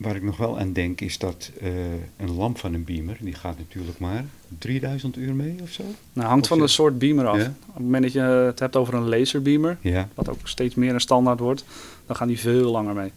[0.02, 1.70] waar ik nog wel aan denk is dat uh,
[2.18, 4.26] een lamp van een beamer, die gaat natuurlijk maar
[4.58, 5.84] 3000 uur mee of zo?
[6.14, 7.38] Nou, hangt of van de soort beamer af.
[7.38, 7.54] Ja?
[7.68, 10.08] Op het moment dat je het hebt over een laserbeamer, ja.
[10.14, 11.66] wat ook steeds meer een standaard wordt,
[12.06, 13.12] dan gaan die veel langer mee.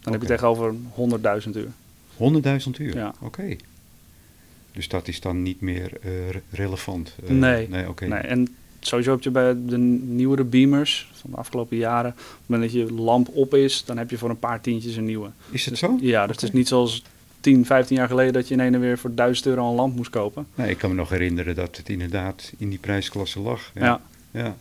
[0.00, 0.12] Dan okay.
[0.12, 0.74] heb je tegenover
[1.44, 1.70] 100.000 uur.
[2.18, 2.96] 100.000 uur?
[2.96, 3.14] Ja.
[3.20, 3.24] Oké.
[3.24, 3.58] Okay.
[4.72, 6.10] Dus dat is dan niet meer uh,
[6.50, 7.14] relevant?
[7.24, 7.68] Uh, nee.
[7.68, 8.08] Nee, okay.
[8.08, 8.20] nee.
[8.20, 12.72] En sowieso heb je bij de nieuwere beamers van de afgelopen jaren, op het moment
[12.72, 15.30] dat je lamp op is, dan heb je voor een paar tientjes een nieuwe.
[15.50, 15.86] Is het dus, zo?
[15.86, 16.26] Ja, dus okay.
[16.28, 17.02] het is niet zoals
[17.40, 20.10] 10, 15 jaar geleden dat je in en weer voor 1000 euro een lamp moest
[20.10, 20.46] kopen.
[20.54, 23.70] Nee, ik kan me nog herinneren dat het inderdaad in die prijsklasse lag.
[23.74, 23.84] Ja.
[23.84, 24.00] ja.
[24.30, 24.56] ja.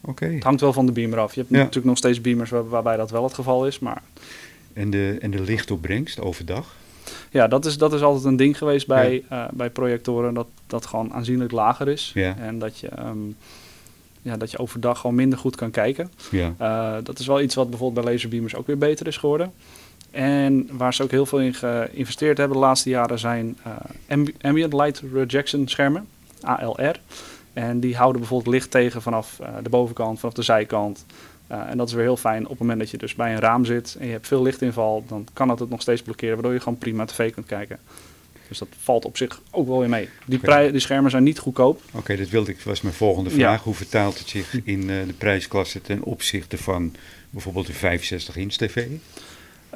[0.00, 0.10] Oké.
[0.10, 0.34] Okay.
[0.34, 1.34] Het hangt wel van de beamer af.
[1.34, 1.58] Je hebt ja.
[1.58, 4.02] natuurlijk nog steeds beamers waar, waarbij dat wel het geval is, maar...
[4.78, 6.74] En de, en de lichtopbrengst overdag?
[7.30, 9.44] Ja, dat is, dat is altijd een ding geweest bij, ja.
[9.44, 12.10] uh, bij projectoren, dat dat gewoon aanzienlijk lager is.
[12.14, 12.36] Ja.
[12.36, 13.36] En dat je, um,
[14.22, 16.10] ja, dat je overdag gewoon minder goed kan kijken.
[16.30, 16.54] Ja.
[16.60, 19.52] Uh, dat is wel iets wat bijvoorbeeld bij laserbeamers ook weer beter is geworden.
[20.10, 23.72] En waar ze ook heel veel in geïnvesteerd hebben de laatste jaren zijn uh,
[24.08, 26.06] amb ambient light rejection schermen,
[26.40, 27.00] ALR.
[27.52, 31.04] En die houden bijvoorbeeld licht tegen vanaf de bovenkant, vanaf de zijkant.
[31.52, 33.40] Uh, en dat is weer heel fijn op het moment dat je dus bij een
[33.40, 36.52] raam zit en je hebt veel lichtinval, dan kan dat het nog steeds blokkeren, waardoor
[36.52, 37.78] je gewoon prima tv kunt kijken.
[38.48, 40.08] Dus dat valt op zich ook wel weer mee.
[40.24, 40.70] Die, okay.
[40.70, 41.80] die schermen zijn niet goedkoop.
[41.86, 43.58] Oké, okay, dat wilde ik, was mijn volgende vraag.
[43.58, 43.64] Ja.
[43.64, 46.94] Hoe vertaalt het zich in uh, de prijsklasse ten opzichte van
[47.30, 48.86] bijvoorbeeld een 65 inch tv?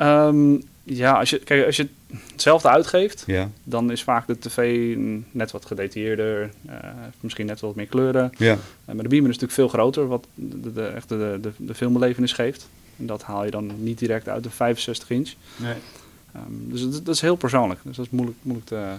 [0.00, 1.88] Um, ja, als je, kijk, als je
[2.32, 3.50] hetzelfde uitgeeft, ja.
[3.64, 4.94] dan is vaak de tv
[5.30, 6.72] net wat gedetailleerder, uh,
[7.20, 8.32] misschien net wat meer kleuren.
[8.36, 8.52] Ja.
[8.52, 11.74] Uh, maar de beamer is natuurlijk veel groter, wat de, de, echt de, de, de
[11.74, 12.68] filmbelevenis geeft.
[12.98, 15.32] En dat haal je dan niet direct uit de 65 inch.
[15.56, 15.74] Nee.
[16.36, 17.80] Um, dus dat, dat, is heel persoonlijk.
[17.82, 18.94] Dus dat is moeilijk, moeilijk te...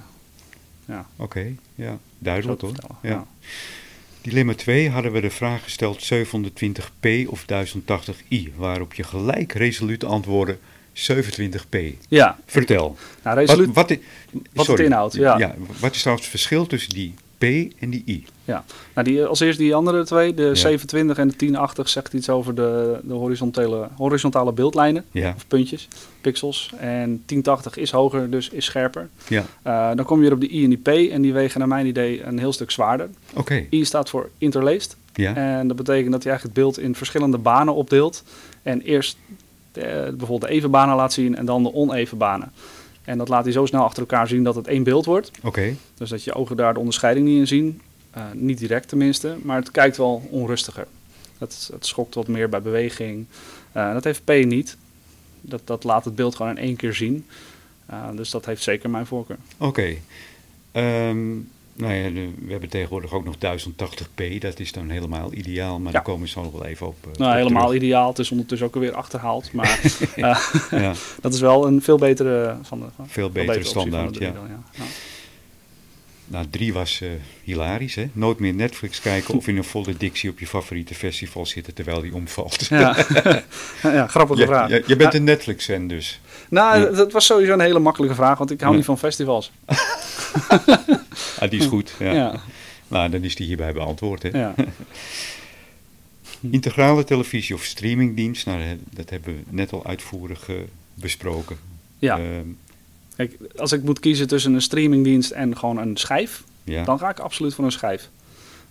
[0.85, 1.05] Ja.
[1.15, 1.97] Oké, okay, ja.
[2.19, 2.71] Duidelijk hoor.
[3.01, 3.09] Ja.
[3.09, 3.25] ja.
[4.21, 10.57] Dilemma 2 hadden we de vraag gesteld 720p of 1080i, waarop je gelijk resoluut antwoordde
[10.93, 11.77] 27p.
[12.07, 12.37] Ja.
[12.45, 12.97] Vertel.
[13.23, 13.99] Nou, resoluut, wat, wat,
[14.53, 15.37] wat het inhoudt, ja.
[15.37, 15.55] ja.
[15.79, 17.43] Wat is trouwens het verschil tussen die P
[17.79, 18.25] en die I?
[18.45, 20.55] Ja, nou die, als eerst die andere twee, de ja.
[20.55, 25.33] 720 en de 1080, zegt iets over de, de horizontale, horizontale beeldlijnen, ja.
[25.35, 25.87] of puntjes,
[26.21, 26.73] pixels.
[26.77, 29.09] En 1080 is hoger, dus is scherper.
[29.27, 29.45] Ja.
[29.67, 30.77] Uh, dan kom je weer op de I en die
[31.07, 33.09] P en die wegen naar mijn idee een heel stuk zwaarder.
[33.29, 33.39] Oké.
[33.39, 33.67] Okay.
[33.71, 34.95] I staat voor interlaced.
[35.13, 35.35] Ja.
[35.35, 38.23] En dat betekent dat hij eigenlijk het beeld in verschillende banen opdeelt.
[38.63, 39.17] En eerst
[39.73, 42.51] de, bijvoorbeeld de even banen laat zien en dan de oneven banen.
[43.03, 45.31] En dat laat hij zo snel achter elkaar zien dat het één beeld wordt.
[45.37, 45.47] Oké.
[45.47, 45.75] Okay.
[45.97, 47.81] Dus dat je ogen daar de onderscheiding niet in zien.
[48.17, 50.87] Uh, niet direct tenminste, maar het kijkt wel onrustiger.
[51.37, 53.25] Het, het schokt wat meer bij beweging.
[53.75, 54.77] Uh, dat heeft P niet.
[55.41, 57.25] Dat, dat laat het beeld gewoon in één keer zien.
[57.91, 59.37] Uh, dus dat heeft zeker mijn voorkeur.
[59.57, 59.97] Oké.
[60.71, 61.09] Okay.
[61.09, 62.11] Um, nou ja,
[62.45, 64.37] we hebben tegenwoordig ook nog 1080p.
[64.39, 65.91] Dat is dan helemaal ideaal, maar ja.
[65.91, 66.95] daar komen we zo nog wel even op.
[67.07, 67.81] Uh, nou, op helemaal terug.
[67.81, 68.07] ideaal.
[68.07, 69.51] Het is ondertussen ook alweer achterhaald.
[69.51, 69.79] Maar
[70.15, 70.37] uh,
[70.81, 70.93] ja.
[71.21, 74.31] dat is wel een veel betere van de van, Veel betere, betere standaard, ja.
[74.31, 74.83] Dan, ja.
[76.27, 77.09] Nou, drie was uh,
[77.43, 78.09] hilarisch, hè?
[78.13, 82.01] Nooit meer Netflix kijken of in een volle dictie op je favoriete festival zitten terwijl
[82.01, 82.65] die omvalt.
[82.67, 82.95] Ja,
[83.83, 84.69] ja grappige vraag.
[84.69, 86.21] Je, je bent een Netflix-fan dus.
[86.49, 89.51] Nou, dat was sowieso een hele makkelijke vraag, want ik hou niet van festivals.
[91.43, 92.11] Ah, die is goed, ja.
[92.11, 92.41] ja.
[92.87, 94.29] Nou, dan is die hierbij beantwoord, hè?
[94.29, 94.55] Ja.
[96.49, 100.55] Integrale televisie of streamingdienst, nou, dat hebben we net al uitvoerig uh,
[100.93, 101.57] besproken.
[101.99, 102.19] Ja.
[102.19, 102.25] Uh,
[103.15, 106.83] Kijk, als ik moet kiezen tussen een streamingdienst en gewoon een schijf, ja.
[106.83, 108.09] dan ga ik absoluut voor een schijf.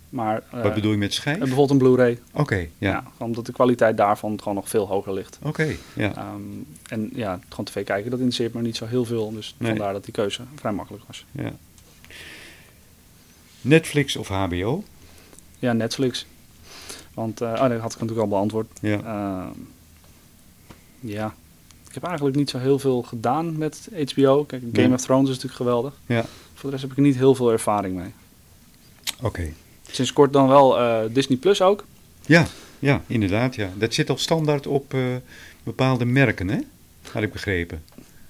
[0.09, 1.37] Maar, uh, Wat bedoel je met schijf?
[1.37, 2.19] Bijvoorbeeld een Blu-ray.
[2.31, 2.89] Oké, okay, ja.
[2.89, 3.03] ja.
[3.17, 5.37] Omdat de kwaliteit daarvan gewoon nog veel hoger ligt.
[5.41, 6.33] Oké, okay, ja.
[6.33, 9.31] Um, en ja, gewoon tv kijken, dat interesseert me niet zo heel veel.
[9.31, 9.69] Dus nee.
[9.69, 11.25] vandaar dat die keuze vrij makkelijk was.
[11.31, 11.53] Ja.
[13.63, 14.83] Netflix of HBO?
[15.59, 16.25] Ja, Netflix.
[17.13, 18.67] Want, uh, oh, dat had ik natuurlijk al beantwoord.
[18.81, 18.99] Ja.
[19.03, 19.49] Uh,
[20.99, 21.33] ja.
[21.87, 24.43] Ik heb eigenlijk niet zo heel veel gedaan met HBO.
[24.43, 24.93] Kijk, Game Nee.
[24.93, 25.93] of Thrones is natuurlijk geweldig.
[26.05, 26.25] Ja.
[26.53, 28.11] Voor de rest heb ik er niet heel veel ervaring mee.
[29.21, 29.53] Oké.
[29.91, 31.85] Sinds kort dan wel eh, Disney Plus ook.
[32.25, 32.45] Ja.
[32.79, 33.55] Ja, inderdaad.
[33.55, 33.69] Ja.
[33.77, 34.99] Dat zit al standaard op eh,
[35.63, 36.59] bepaalde merken, hè?
[37.11, 37.83] Had ik begrepen.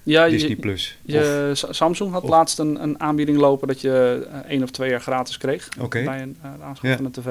[0.04, 0.96] Ja, Disney Plus.
[1.02, 4.70] je, Sa- Samsung had of- laatst een, een aanbieding lopen dat je eh, één of
[4.70, 6.96] twee jaar gratis kreeg bij een uh, aanschaf Ja.
[6.96, 7.26] van een tv.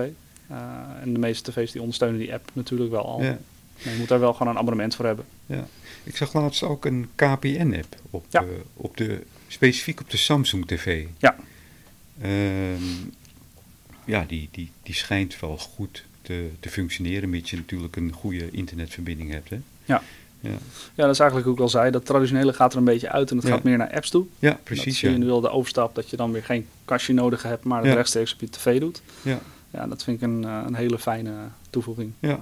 [0.47, 0.57] Eh,
[1.01, 3.21] en de meeste tv's die ondersteunen die app natuurlijk wel al.
[3.23, 3.37] Ja.
[3.83, 5.25] Maar je moet daar wel gewoon een abonnement voor hebben.
[6.03, 8.41] Ik zag laatst ook een KPN-app op, Ja.
[8.41, 11.05] eh, op de, specifiek op de Samsung TV.
[11.17, 11.35] Ja.
[12.21, 12.81] Ehm,
[14.05, 18.51] ja, die, die, die schijnt wel goed te, te functioneren, mits je natuurlijk een goede
[18.51, 19.49] internetverbinding hebt.
[19.49, 19.57] Hè?
[19.85, 20.03] Ja.
[20.43, 20.49] Ja,
[20.95, 21.91] Ja, dat is eigenlijk hoe ik al zei.
[21.91, 23.53] Dat traditionele gaat er een beetje uit en het Ja.
[23.53, 24.25] gaat meer naar apps toe.
[24.39, 24.97] ja dat precies.
[24.99, 27.83] zie je nu wel de overstap dat je dan weer geen kastje nodig hebt, maar
[27.83, 29.01] het rechtstreeks op je tv doet.
[29.21, 29.39] Ja.
[29.69, 31.31] Ja, dat vind ik een, eh, een hele fijne
[31.69, 32.11] toevoeging.
[32.19, 32.39] Ja.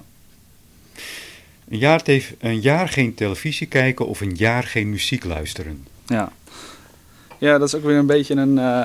[1.68, 2.02] Een jaar,
[2.38, 5.86] een jaar geen televisie kijken of een jaar geen muziek luisteren.
[6.06, 6.32] Ja.
[7.38, 8.84] ja, dat is ook weer een beetje een eh,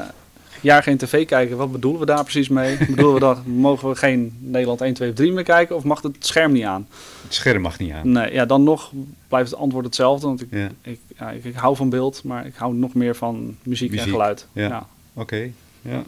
[0.61, 1.57] jaar geen tv kijken.
[1.57, 2.77] Wat bedoelen we daar precies mee?
[2.89, 6.01] bedoelen we dat mogen we geen Nederland 1, 2 of 3 meer kijken of mag
[6.01, 6.87] het scherm niet aan?
[7.23, 8.11] Het scherm mag niet aan.
[8.11, 8.91] Nee, ja, dan nog
[9.27, 10.27] blijft het antwoord hetzelfde.
[10.27, 13.15] Want ik, Ja, ik, ja, ik, ik hou van beeld, maar ik hou nog meer
[13.15, 14.47] van muziek, Muziek, en geluid.
[14.53, 14.67] ja.
[14.67, 14.87] Ja.
[15.13, 15.51] oké.
[15.81, 16.03] Ja.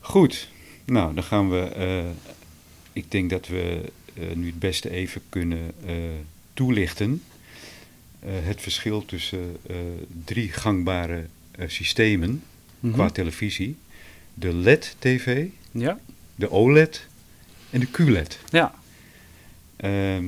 [0.00, 0.48] Goed.
[0.84, 1.58] Nou, dan gaan we.
[1.60, 2.04] eh,
[2.92, 3.80] ik denk dat we
[4.14, 5.94] eh, nu het beste even kunnen eh,
[6.54, 7.22] toelichten.
[8.26, 9.56] Het verschil tussen
[10.24, 12.42] drie gangbare eh, systemen
[12.80, 12.92] Mhm.
[12.92, 13.76] qua televisie:
[14.34, 15.98] de LED-TV, ja.
[16.34, 17.06] de OLED
[17.70, 18.38] en de QLED.
[18.50, 18.74] Ja.
[19.76, 20.24] Ehm,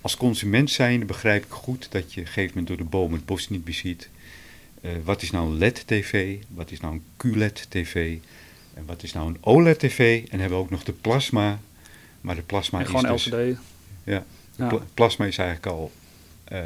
[0.00, 3.12] als consument zijnde begrijp ik goed dat je op een gegeven moment door de boom
[3.12, 4.08] het bos niet meer ziet.
[4.80, 6.36] Eh, wat is nou een LED-tv?
[6.48, 8.16] Wat is nou een QLED-tv?
[8.74, 10.24] En wat is nou een OLED-tv?
[10.30, 11.60] En hebben we ook nog de plasma.
[12.20, 13.24] Maar de plasma En is gewoon dus...
[13.26, 13.58] LCD.
[14.04, 14.24] Ja,
[14.94, 15.92] plasma is eigenlijk al...
[16.44, 16.60] eh,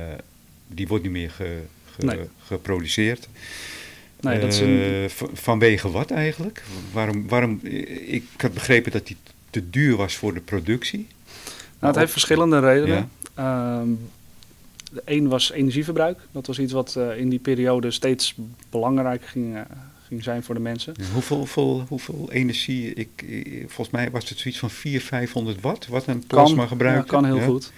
[0.66, 2.18] die wordt niet meer ge- ge- Nee.
[2.46, 3.28] geproduceerd.
[4.20, 6.62] Nee, dat is een, Eh, vanwege wat eigenlijk?
[6.92, 7.58] Waarom, waarom,
[8.06, 9.16] ik had begrepen dat die
[9.50, 11.06] te duur was voor de productie.
[11.78, 13.08] Nou, het heeft verschillende redenen.
[13.36, 13.80] Ja.
[13.80, 13.88] Ehm,
[14.92, 16.18] de een was energieverbruik.
[16.32, 18.34] Dat was iets wat eh, in die periode steeds
[18.70, 19.60] belangrijker ging, eh,
[20.08, 20.94] ging zijn voor de mensen.
[20.96, 22.94] Ja, Hoeveel, hoeveel, hoeveel energie?
[22.94, 25.86] Ik, ik- volgens mij was het zoiets van 400, 500 watt.
[25.86, 27.04] Wat een plasma gebruikt.
[27.04, 27.72] ja, kan heel goed.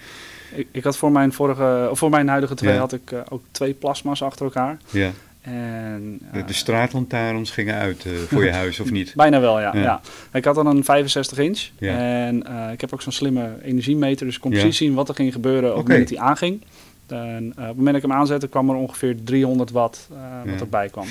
[0.55, 3.43] Ik, ik had voor mijn, vorige, of voor mijn huidige twee had ik eh, ook
[3.51, 4.77] twee plasma's achter elkaar.
[4.89, 5.11] Ja,
[5.43, 9.13] En, de, eh, de straatlantaarns gingen uit eh, voor je huis, of niet?
[9.15, 10.01] Bijna wel, ja, Ja.
[10.33, 11.69] Ik had dan een 65 inch.
[11.79, 14.25] En eh, ik heb ook zo'n slimme energiemeter.
[14.25, 16.61] Dus ik kon precies zien wat er ging gebeuren op het moment dat hij aanging.
[17.07, 20.51] En, eh, op het moment dat ik hem aanzette, kwam er ongeveer 300 watt eh,
[20.51, 21.05] wat erbij kwam.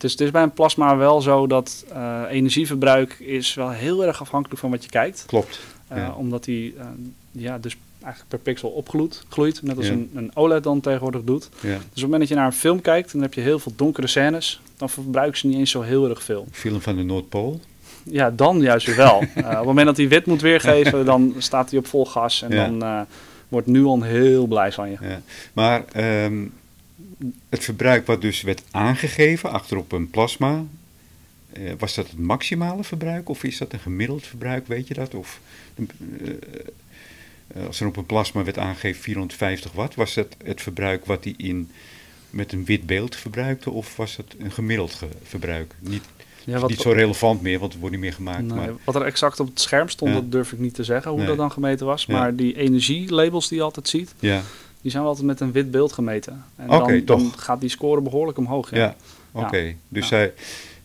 [0.00, 4.20] Is, het is bij een plasma wel zo dat eh, energieverbruik is wel heel erg
[4.20, 5.24] afhankelijk van wat je kijkt.
[5.26, 5.60] Klopt.
[5.88, 6.12] Eh, Ja.
[6.12, 6.86] Omdat die eh,
[7.30, 9.92] ja, dus eigenlijk per pixel opgloeit, gloeit, net als Ja.
[9.92, 11.48] een, een OLED dan tegenwoordig doet.
[11.60, 11.68] Ja.
[11.68, 13.72] Dus op het moment dat je naar een film kijkt, dan heb je heel veel
[13.76, 14.60] donkere scènes.
[14.76, 16.46] Dan verbruiken ze niet eens zo heel erg veel.
[16.50, 17.60] Film van de Noordpool.
[18.02, 19.18] Ja, dan juist weer wel.
[19.34, 22.42] Eh, op het moment dat hij wit moet weergeven, dan staat hij op vol gas.
[22.42, 22.66] En Ja.
[22.66, 23.00] dan eh,
[23.48, 24.96] wordt Nuon heel blij van je.
[25.00, 25.20] Ja.
[25.52, 26.44] Maar ehm,
[27.48, 30.64] het verbruik wat dus werd aangegeven achterop een plasma,
[31.52, 35.14] eh, was dat het maximale verbruik of is dat een gemiddeld verbruik, weet je dat?
[35.14, 35.40] Of
[37.66, 41.34] als er op een plasma werd aangegeven 450 watt, was dat het verbruik wat hij
[41.36, 41.70] in
[42.30, 45.74] met een wit beeld verbruikte of was het een gemiddeld ge- verbruik?
[45.78, 46.02] Niet,
[46.44, 48.42] Ja, wat, niet zo relevant meer, want het wordt niet meer gemaakt.
[48.42, 50.20] nee, maar, wat er exact op het scherm stond, Ja.
[50.20, 51.28] dat durf ik niet te zeggen hoe Nee.
[51.28, 52.04] dat dan gemeten was.
[52.04, 52.18] Ja.
[52.18, 54.40] Maar die energielabels die je altijd ziet, ja,
[54.82, 56.44] die zijn wel altijd met een wit beeld gemeten.
[56.56, 58.70] En dan, gaat die score behoorlijk omhoog.
[58.70, 58.76] Ja.
[58.78, 58.96] ja,
[59.32, 59.74] oké.
[59.88, 60.32] Dus hij,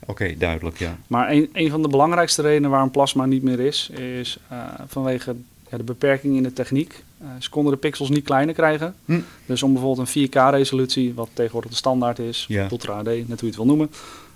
[0.05, 0.97] oké, duidelijk, ja.
[1.07, 5.35] Maar een, een van de belangrijkste redenen waarom plasma niet meer is, is eh, vanwege
[5.73, 7.03] ja, de beperking in de techniek.
[7.21, 8.95] Eh, ze konden de pixels niet kleiner krijgen.
[9.05, 9.19] Hm.
[9.45, 12.67] Dus om bijvoorbeeld een 4K-resolutie, wat tegenwoordig de standaard is, Ja.
[12.71, 13.91] Ultra HD, net hoe je het wil noemen.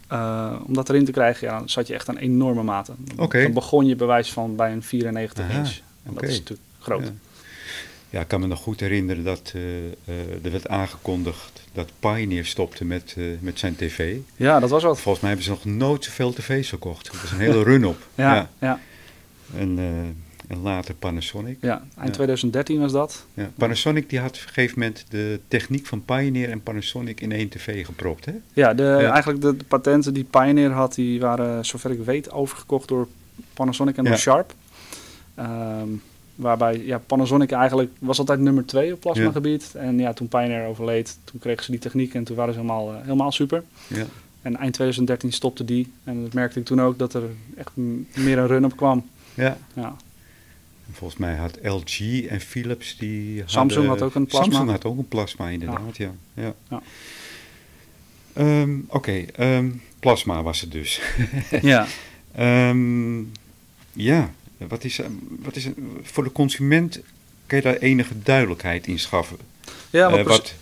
[0.08, 2.95] eh, om dat erin te krijgen, ja, dan zat je echt aan enorme maten.
[3.17, 3.41] Oké.
[3.41, 5.80] Dan begon je bewijs van bij een 94 Aha, inch.
[6.04, 7.04] En dat is natuurlijk groot.
[7.04, 7.12] Ja.
[8.10, 9.63] Ja, ik kan me nog goed herinneren dat eh,
[10.43, 14.15] er werd aangekondigd dat Pioneer stopte met, met zijn tv.
[14.36, 15.00] Ja, dat was wat.
[15.00, 17.08] Volgens mij hebben ze nog nooit zoveel tv's verkocht.
[17.08, 17.97] Er was een hele run op.
[18.15, 18.80] Ja, ja.
[19.58, 19.78] En,
[20.47, 21.57] en later Panasonic.
[21.62, 22.10] eind Ja.
[22.12, 23.25] 2013 was dat.
[23.33, 23.49] Ja.
[23.55, 27.49] Panasonic die had op een gegeven moment de techniek van Pioneer en Panasonic in één
[27.49, 28.25] tv gepropt.
[28.25, 28.31] Hè?
[28.53, 29.12] Ja, de, Ja.
[29.12, 33.07] eigenlijk de, de patenten die Pioneer had, die waren, zover ik weet, overgekocht door
[33.53, 34.53] Panasonic en door Sharp.
[35.36, 35.88] Ehm,
[36.36, 39.71] waarbij ja, Panasonic eigenlijk was altijd nummer twee op plasmagebied.
[39.75, 42.93] En ja, toen Pioneer overleed, toen kregen ze die techniek en toen waren ze helemaal,
[42.93, 43.63] eh, helemaal super.
[43.88, 44.05] Ja.
[44.41, 45.91] En eind 2013 stopte die.
[46.03, 47.23] En dat merkte ik toen ook dat er
[47.57, 47.71] echt
[48.15, 49.05] meer een run op kwam.
[49.33, 49.57] Ja.
[49.75, 49.95] Ja.
[50.88, 54.52] En Volgens mij had LG en Philips die Samsung hadden- had ook een plasma.
[54.52, 56.12] Samsung had ook een plasma, inderdaad, ja.
[56.34, 56.54] ja.
[56.69, 56.82] Ja.
[58.34, 59.69] Ehm, Oké, ehm,
[60.00, 61.02] plasma was het dus.
[61.62, 61.88] ja.
[62.36, 63.19] Ehm,
[63.93, 64.32] ja,
[64.67, 65.00] Wat is,
[65.41, 65.69] wat is,
[66.02, 67.00] voor de consument
[67.45, 69.38] kan je daar enige duidelijkheid in schaffen?
[69.89, 70.54] Ja, wat, wat,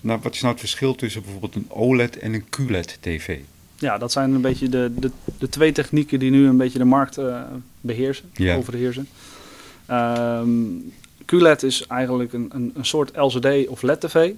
[0.00, 3.38] nou, wat is nou het verschil tussen bijvoorbeeld een OLED en een QLED-TV?
[3.78, 6.84] Ja, dat zijn een beetje de, de, de twee technieken die nu een beetje de
[6.84, 7.42] markt uh,
[7.80, 8.56] beheersen, ja.
[8.56, 9.08] overheersen.
[9.92, 10.92] Um,
[11.24, 14.32] QLED is eigenlijk een, een, een soort LCD of LED-tv.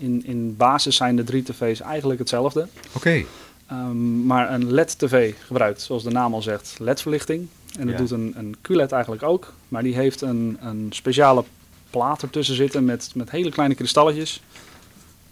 [0.00, 2.68] In, in basis zijn de drie tv's eigenlijk hetzelfde.
[2.86, 2.96] Oké.
[2.96, 3.26] Okay.
[3.72, 7.48] Um, maar een LED-tv gebruikt, zoals de naam al zegt, LED-verlichting.
[7.78, 8.00] En dat ja.
[8.00, 9.52] doet een, een QLED eigenlijk ook.
[9.68, 11.44] Maar die heeft een, een speciale
[11.90, 14.42] plaat ertussen zitten met, met hele kleine kristalletjes.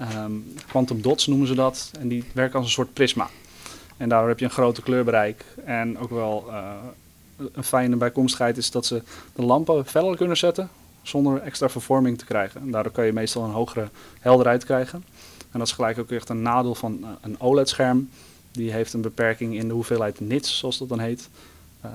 [0.00, 1.90] Um, quantum dots noemen ze dat.
[2.00, 3.28] En die werken als een soort prisma.
[3.96, 5.44] En daardoor heb je een groter kleurbereik.
[5.64, 6.72] En ook wel uh,
[7.52, 9.02] een fijne bijkomstigheid is dat ze
[9.34, 10.68] de lampen feller kunnen zetten.
[11.02, 12.60] Zonder extra vervorming te krijgen.
[12.60, 13.88] En daardoor kan je meestal een hogere
[14.20, 15.04] helderheid krijgen.
[15.38, 18.08] En dat is gelijk ook echt een nadeel van uh, een OLED-scherm.
[18.50, 21.28] Die heeft een beperking in de hoeveelheid nits, zoals dat dan heet.
[21.84, 21.90] Uh,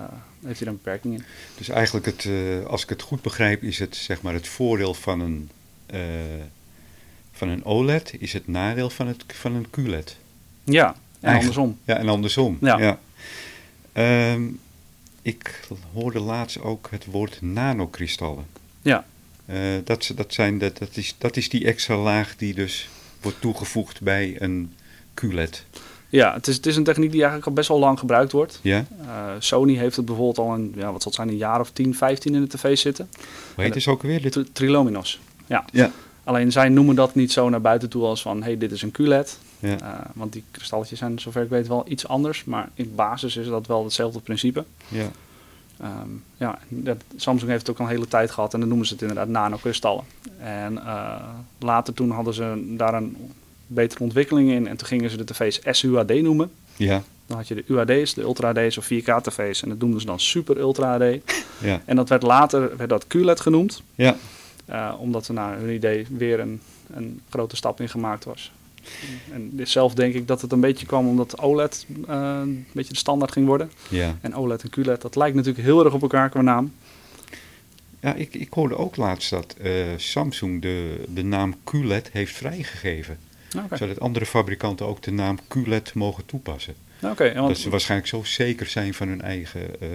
[0.46, 1.24] heeft hij een beperking in.
[1.58, 4.94] Dus eigenlijk, het, uh, als ik het goed begrijp, is het zeg maar het voordeel
[4.94, 5.50] van een,
[5.94, 6.00] uh,
[7.32, 10.18] van een OLED, is het nadeel van, het, van een QLED.
[10.64, 11.78] Ja, en andersom.
[11.84, 12.58] Ja, en andersom.
[12.62, 12.78] Ja.
[12.78, 13.00] ja.
[14.34, 14.60] Um,
[15.22, 18.46] ik hoorde laatst ook het woord nanokristallen.
[18.82, 19.06] Ja.
[19.84, 22.90] dat, dat, zijn, dat, dat, is, dat is die extra laag die dus
[23.22, 24.74] wordt toegevoegd bij een
[25.14, 25.66] QLED.
[26.10, 28.60] Ja, het is, het is een techniek die eigenlijk al best wel lang gebruikt wordt.
[28.62, 28.86] Ja.
[29.02, 31.72] Uh, Sony heeft het bijvoorbeeld al een, ja, wat zal het zijn, een jaar of
[31.72, 33.10] 10, 15 in de tv zitten.
[33.56, 34.46] Hoe heet het ook weer?
[34.52, 35.20] Trilominos.
[35.46, 35.66] Ja.
[35.72, 35.92] ja.
[36.24, 38.92] Alleen zij noemen dat niet zo naar buiten toe als van, hey, dit is een
[38.92, 39.38] QLED.
[39.60, 39.82] Ja.
[39.82, 42.44] Uh, want die kristalletjes zijn, zover ik weet, wel iets anders.
[42.44, 44.64] Maar in basis is dat wel hetzelfde principe.
[44.88, 45.08] Ja.
[45.84, 48.88] Um, ja, dat, Samsung heeft het ook al een hele tijd gehad en dan noemen
[48.88, 50.04] ze het inderdaad nanokristallen.
[50.40, 51.16] En uh,
[51.60, 53.18] later toen hadden ze daar een
[53.68, 56.52] betere ontwikkeling in en toen gingen ze de tv's SUAD noemen.
[56.76, 57.04] Ja.
[57.26, 60.06] Dan had je de UAD's, de Ultra HD's of 4K tv's en dat noemden ze
[60.06, 61.32] dan Super Ultra HD.
[61.62, 61.82] Ja.
[61.86, 63.82] En dat werd later werd dat QLED genoemd.
[63.96, 64.16] Ja.
[64.70, 66.62] Uh, omdat er naar hun idee weer een,
[66.94, 68.52] een grote stap in gemaakt was.
[69.32, 73.00] En zelf denk ik dat het een beetje kwam omdat OLED uh, een beetje de
[73.00, 73.72] standaard ging worden.
[73.90, 74.18] Ja.
[74.22, 76.74] En OLED en QLED, dat lijkt natuurlijk heel erg op elkaar qua naam.
[78.02, 83.18] Ja, ik, ik hoorde ook laatst dat uh, Samsung de, de naam QLED heeft vrijgegeven.
[83.66, 83.78] Okay.
[83.78, 86.74] Zodat andere fabrikanten ook de naam QLED mogen toepassen.
[87.04, 87.48] Okay, want...
[87.48, 89.90] Dat ze waarschijnlijk zo zeker zijn van hun eigen uh,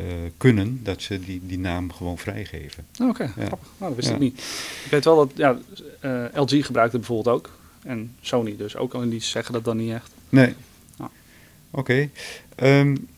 [0.00, 0.04] uh,
[0.36, 2.86] kunnen, dat ze die, die naam gewoon vrijgeven.
[3.00, 3.46] Oké, okay, ja.
[3.46, 3.68] grappig.
[3.78, 4.14] Nou, dat wist ja.
[4.14, 4.38] ik niet.
[4.84, 5.58] Ik weet wel dat ja,
[6.34, 7.50] LG gebruikt het bijvoorbeeld ook.
[7.82, 10.10] En Sony dus ook, al die zeggen dat dan niet echt.
[10.28, 10.54] Nee.
[10.96, 11.10] Nou.
[11.70, 12.10] Oké.
[12.56, 12.80] Okay.
[12.80, 13.08] Um,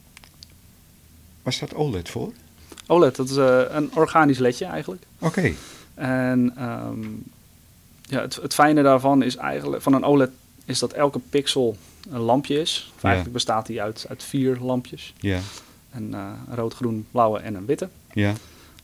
[1.43, 2.33] waar staat OLED voor?
[2.87, 5.03] OLED, dat is uh, een organisch ledje eigenlijk.
[5.19, 5.39] Oké.
[5.39, 5.57] Okay.
[5.95, 7.23] En um,
[8.03, 10.31] ja, het, het fijne daarvan is eigenlijk, van een OLED,
[10.65, 11.77] is dat elke pixel
[12.11, 12.93] een lampje is.
[13.01, 15.15] Eigenlijk bestaat die uit, uit vier lampjes.
[15.19, 15.41] Ja.
[15.91, 17.89] Een uh, rood, groen, blauwe en een witte.
[18.13, 18.33] Ja.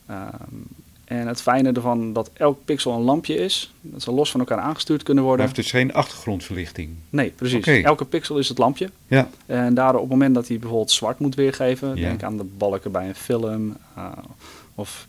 [0.09, 0.63] Um,
[1.05, 4.57] en het fijne ervan dat elk pixel een lampje is, dat ze los van elkaar
[4.57, 5.45] aangestuurd kunnen worden.
[5.45, 6.89] Maar heeft dus geen achtergrondverlichting?
[7.09, 7.57] Nee, precies.
[7.57, 7.81] Okay.
[7.83, 8.89] Elke pixel is het lampje.
[9.07, 9.29] Ja.
[9.45, 12.07] En daardoor op het moment dat hij bijvoorbeeld zwart moet weergeven, Ja.
[12.07, 14.11] denk aan de balken bij een film, uh,
[14.75, 15.07] of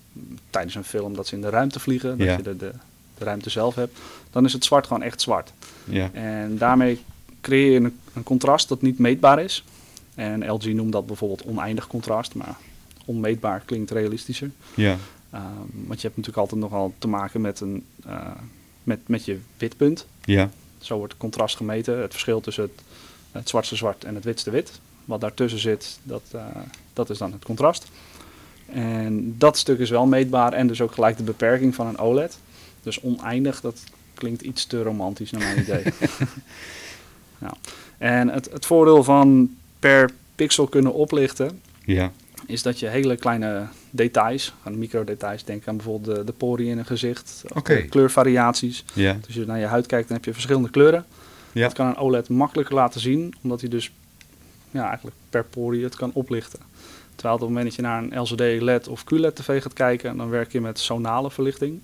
[0.50, 2.37] tijdens een film dat ze in de ruimte vliegen, dat Ja.
[2.37, 2.72] je de, de,
[3.18, 3.98] de ruimte zelf hebt,
[4.30, 5.52] dan is het zwart gewoon echt zwart.
[5.84, 6.11] Ja.
[6.12, 7.00] En daarmee
[7.40, 9.64] creëer je een, een contrast dat niet meetbaar is.
[10.18, 12.57] En LG noemt dat bijvoorbeeld oneindig contrast, maar
[13.04, 14.50] onmeetbaar klinkt realistischer.
[14.74, 14.96] Ja.
[15.35, 15.40] Um,
[15.87, 18.31] want je hebt natuurlijk altijd nogal te maken met, een, uh,
[18.83, 20.07] met, met je witpunt.
[20.24, 20.50] Ja.
[20.78, 22.00] Zo wordt contrast gemeten.
[22.00, 22.83] Het verschil tussen het,
[23.33, 24.81] het zwartste zwart en het witste wit.
[25.04, 26.46] Wat daartussen zit, dat, uh,
[26.92, 27.87] dat is dan het contrast.
[28.66, 32.38] En dat stuk is wel meetbaar en dus ook gelijk de beperking van een OLED.
[32.83, 33.83] Dus oneindig, dat
[34.14, 35.83] klinkt iets te romantisch naar mijn idee.
[37.38, 37.54] nou.
[37.98, 42.12] En het, het voordeel van per pixel kunnen oplichten Ja.
[42.47, 46.79] is dat je hele kleine details, aan microdetails, denk aan bijvoorbeeld de, de poriën in
[46.79, 47.45] een gezicht,
[47.88, 48.85] kleurvariaties.
[48.93, 49.12] Ja.
[49.12, 51.05] Dus als je naar je huid kijkt, dan heb je verschillende kleuren.
[51.53, 51.62] Ja.
[51.62, 53.93] Dat kan een OLED makkelijker laten zien, omdat hij dus
[54.71, 56.59] ja, eigenlijk per porie het kan oplichten.
[57.14, 60.16] Terwijl op het moment dat je naar een LCD, LED of QLED tv gaat kijken,
[60.16, 61.81] dan werk je met zonale verlichting.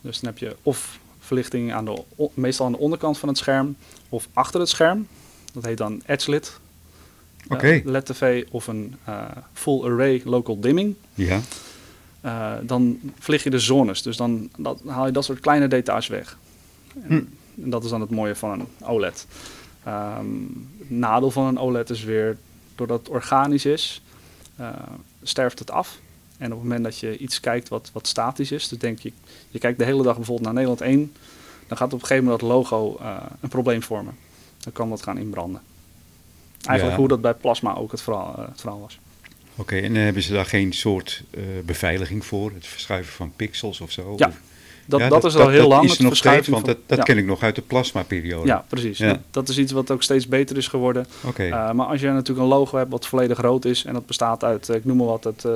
[0.00, 2.02] Dus dan heb je of verlichting aan de,
[2.34, 3.76] meestal aan de onderkant van het scherm,
[4.08, 5.06] of achter het scherm.
[5.52, 6.46] Dat heet dan edge-lit.
[6.48, 6.62] Oké.
[7.48, 10.94] Eh, LED-tv of een eh, full array local dimming.
[11.14, 11.40] Ja.
[12.20, 14.02] Eh, dan vlieg je de zones.
[14.02, 16.38] Dus dan, dat, haal je dat soort kleine details weg.
[16.94, 17.62] En, Hm.
[17.64, 19.26] en dat is dan het mooie van een OLED.
[19.84, 20.26] Ehm,
[20.78, 22.36] het nadeel van een OLED is weer,
[22.74, 24.02] doordat het organisch is,
[25.22, 25.98] sterft het af.
[26.38, 29.12] En op het moment dat je iets kijkt wat, wat statisch is, dus denk je,
[29.50, 31.12] je kijkt de hele dag bijvoorbeeld naar Nederland 1,
[31.68, 32.96] dan gaat op een gegeven moment dat logo
[33.40, 34.14] een probleem vormen.
[34.58, 35.60] Dan kan dat gaan inbranden.
[36.66, 36.96] Eigenlijk Ja.
[36.96, 38.98] hoe dat bij plasma ook het verhaal, eh, het verhaal was.
[39.56, 42.50] Oké, en hebben ze daar geen soort uh, beveiliging voor?
[42.54, 44.12] Het verschuiven van pixels of zo?
[44.16, 44.32] Ja,
[44.86, 45.84] dat, dat, is al heel lang.
[45.84, 48.46] Is nog steeds, want dat, dat ken ik nog uit de plasma-periode.
[48.46, 49.02] Ja, precies.
[49.30, 51.06] Dat, is iets wat ook steeds beter is geworden.
[51.24, 51.48] Okay.
[51.48, 54.44] Uh, maar als je natuurlijk een logo hebt wat volledig rood is en dat bestaat
[54.44, 55.52] uit, ik noem maar wat, het, uh,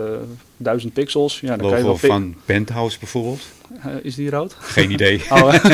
[0.56, 1.40] duizend pixels.
[1.40, 3.40] Ja, dan logo kan je wel van Penthouse bijvoorbeeld?
[3.86, 4.56] Uh, is die rood?
[4.58, 5.22] Geen idee.
[5.30, 5.54] oh.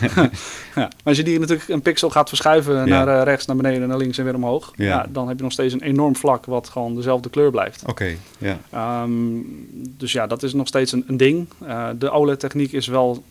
[0.74, 3.96] Maar als je die natuurlijk een pixel gaat verschuiven naar uh, rechts, naar beneden, naar
[3.96, 4.84] links en weer omhoog, ja.
[4.84, 5.06] ja.
[5.08, 7.82] dan heb je nog steeds een enorm vlak wat gewoon dezelfde kleur blijft.
[7.82, 9.02] Oké, okay, ja.
[9.02, 11.48] Um, dus ja, dat is nog steeds een, een ding.
[11.62, 13.24] Uh, de OLED-techniek is wel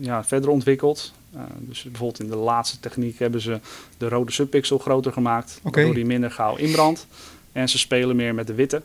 [0.00, 1.12] ja, verder ontwikkeld.
[1.34, 3.60] Uh, dus bijvoorbeeld in de laatste techniek hebben ze
[3.98, 5.72] de rode subpixel groter gemaakt, okay.
[5.72, 7.06] waardoor die minder gauw inbrandt.
[7.52, 8.82] En ze spelen meer met de witte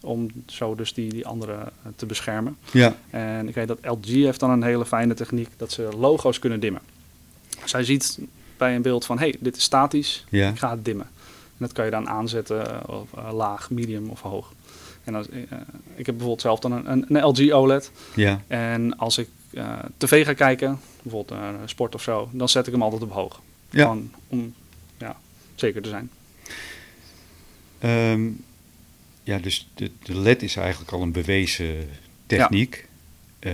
[0.00, 1.56] om zo dus die, die andere
[1.96, 2.56] te beschermen.
[2.72, 2.94] Ja.
[3.10, 6.60] En ik weet dat LG heeft dan een hele fijne techniek dat ze logo's kunnen
[6.60, 6.80] dimmen.
[7.64, 8.18] Zij ziet
[8.56, 10.48] bij een beeld van, hé, hey, dit is statisch, ja.
[10.48, 11.06] ik ga het dimmen.
[11.60, 14.52] En dat kan je dan aanzetten op uh, laag, medium of hoog.
[15.04, 15.42] En als, uh,
[15.94, 17.90] ik heb bijvoorbeeld zelf dan een, een, LG OLED.
[18.14, 18.40] Ja.
[18.46, 22.82] En als ik uh, tv ga kijken, bijvoorbeeld sport of zo, dan zet ik hem
[22.82, 23.40] altijd op hoog.
[23.70, 23.82] Ja.
[23.82, 24.54] Gewoon om
[24.98, 25.16] ja,
[25.54, 26.10] zeker te zijn.
[28.12, 28.44] Um,
[29.22, 31.88] ja, dus de, de, LED is eigenlijk al een bewezen
[32.26, 32.88] techniek.
[33.40, 33.50] Ja.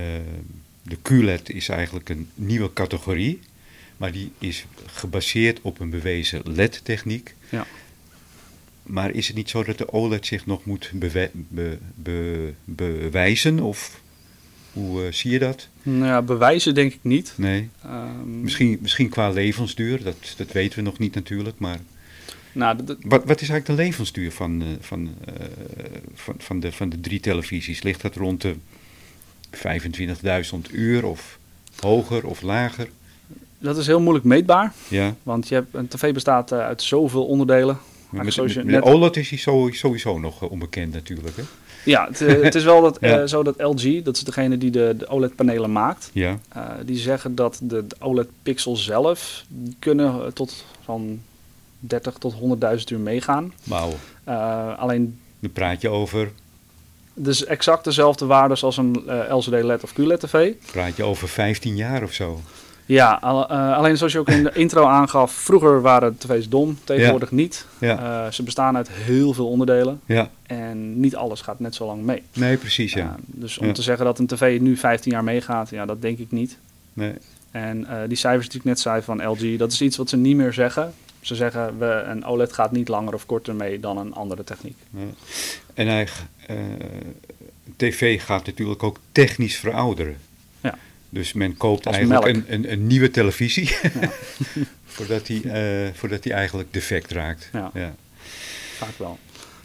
[0.83, 3.41] de QLED is eigenlijk een nieuwe categorie.
[3.97, 7.35] Maar die is gebaseerd op een bewezen LED-techniek.
[7.49, 7.67] Ja.
[8.83, 13.61] Maar is het niet zo dat de OLED zich nog moet bewe be be bewijzen?
[13.61, 14.01] Of
[14.73, 15.69] hoe uh, zie je dat?
[15.83, 17.33] Nou ja, bewijzen denk ik niet.
[17.37, 17.69] Nee.
[17.87, 21.59] Um, misschien, misschien qua levensduur, dat, dat weten we nog niet natuurlijk.
[21.59, 21.79] Maar
[22.53, 25.35] nou, wat, wat is eigenlijk de levensduur van, uh, van, uh,
[26.15, 27.83] van, van, de, van de drie televisies?
[27.83, 28.55] Ligt dat rond de
[29.51, 31.39] 25.000 uur of
[31.81, 32.89] hoger of lager?
[33.59, 34.73] Dat is heel moeilijk meetbaar.
[34.89, 35.15] Ja.
[35.23, 37.79] Want je hebt, een tv bestaat uh, uit zoveel onderdelen.
[38.11, 38.83] Maar met, met, met net...
[38.83, 41.37] OLED is hij sowieso nog uh, onbekend natuurlijk.
[41.37, 41.43] Hè?
[41.85, 43.27] Ja, het, het, is wel dat, ja.
[43.27, 46.11] zo dat LG, dat is degene die de, de OLED-panelen maakt.
[46.13, 46.39] Ja.
[46.85, 49.45] die zeggen dat de, de OLED-pixels zelf
[49.79, 51.21] kunnen tot van
[51.79, 52.39] 30 tot 100.000
[52.93, 53.53] uur meegaan.
[53.65, 53.93] Wauw.
[54.77, 55.19] alleen...
[55.41, 56.33] Dan praat je over...
[57.15, 60.53] Dus exact dezelfde waarden als een LCD LED of QLED tv.
[60.73, 62.41] Praat je over 15 jaar of zo?
[62.87, 66.79] Ja, al, uh, alleen zoals je ook in de intro aangaf, vroeger waren tv's dom,
[66.85, 67.37] tegenwoordig ja.
[67.37, 67.67] niet.
[67.79, 68.25] Ja.
[68.27, 70.31] Uh, ze bestaan uit heel veel onderdelen ja.
[70.43, 72.23] en niet alles gaat net zo lang mee.
[72.33, 73.05] Nee, precies, ja.
[73.05, 76.19] Uh, dus om te zeggen dat een tv nu 15 jaar meegaat, ja, dat denk
[76.19, 76.59] ik niet.
[76.93, 77.13] Nee.
[77.51, 80.17] En eh, die cijfers die ik net zei van LG, dat is iets wat ze
[80.17, 80.95] niet meer zeggen.
[81.21, 84.77] Ze zeggen, we, een OLED gaat niet langer of korter mee dan een andere techniek.
[84.91, 85.09] Nee.
[85.75, 86.09] En hij,
[87.77, 90.17] tv gaat natuurlijk ook technisch verouderen.
[91.09, 94.11] Dus men koopt Als eigenlijk een, een, een, nieuwe televisie ja.
[94.85, 97.49] voordat, die, uh, voordat die eigenlijk defect raakt.
[97.53, 97.71] Ja.
[97.75, 97.95] ja.
[98.77, 99.19] vaak wel.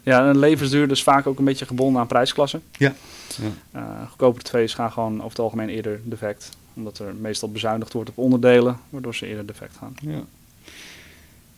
[0.03, 2.61] Ja, een levensduur is vaak ook een beetje gebonden aan prijsklassen.
[2.71, 2.93] Ja.
[3.41, 3.79] ja.
[3.79, 6.49] Uh, goedkope tv's gaan gewoon over het algemeen eerder defect.
[6.73, 9.95] Omdat er meestal bezuinigd wordt op onderdelen, waardoor ze eerder defect gaan.
[10.01, 10.23] Ja.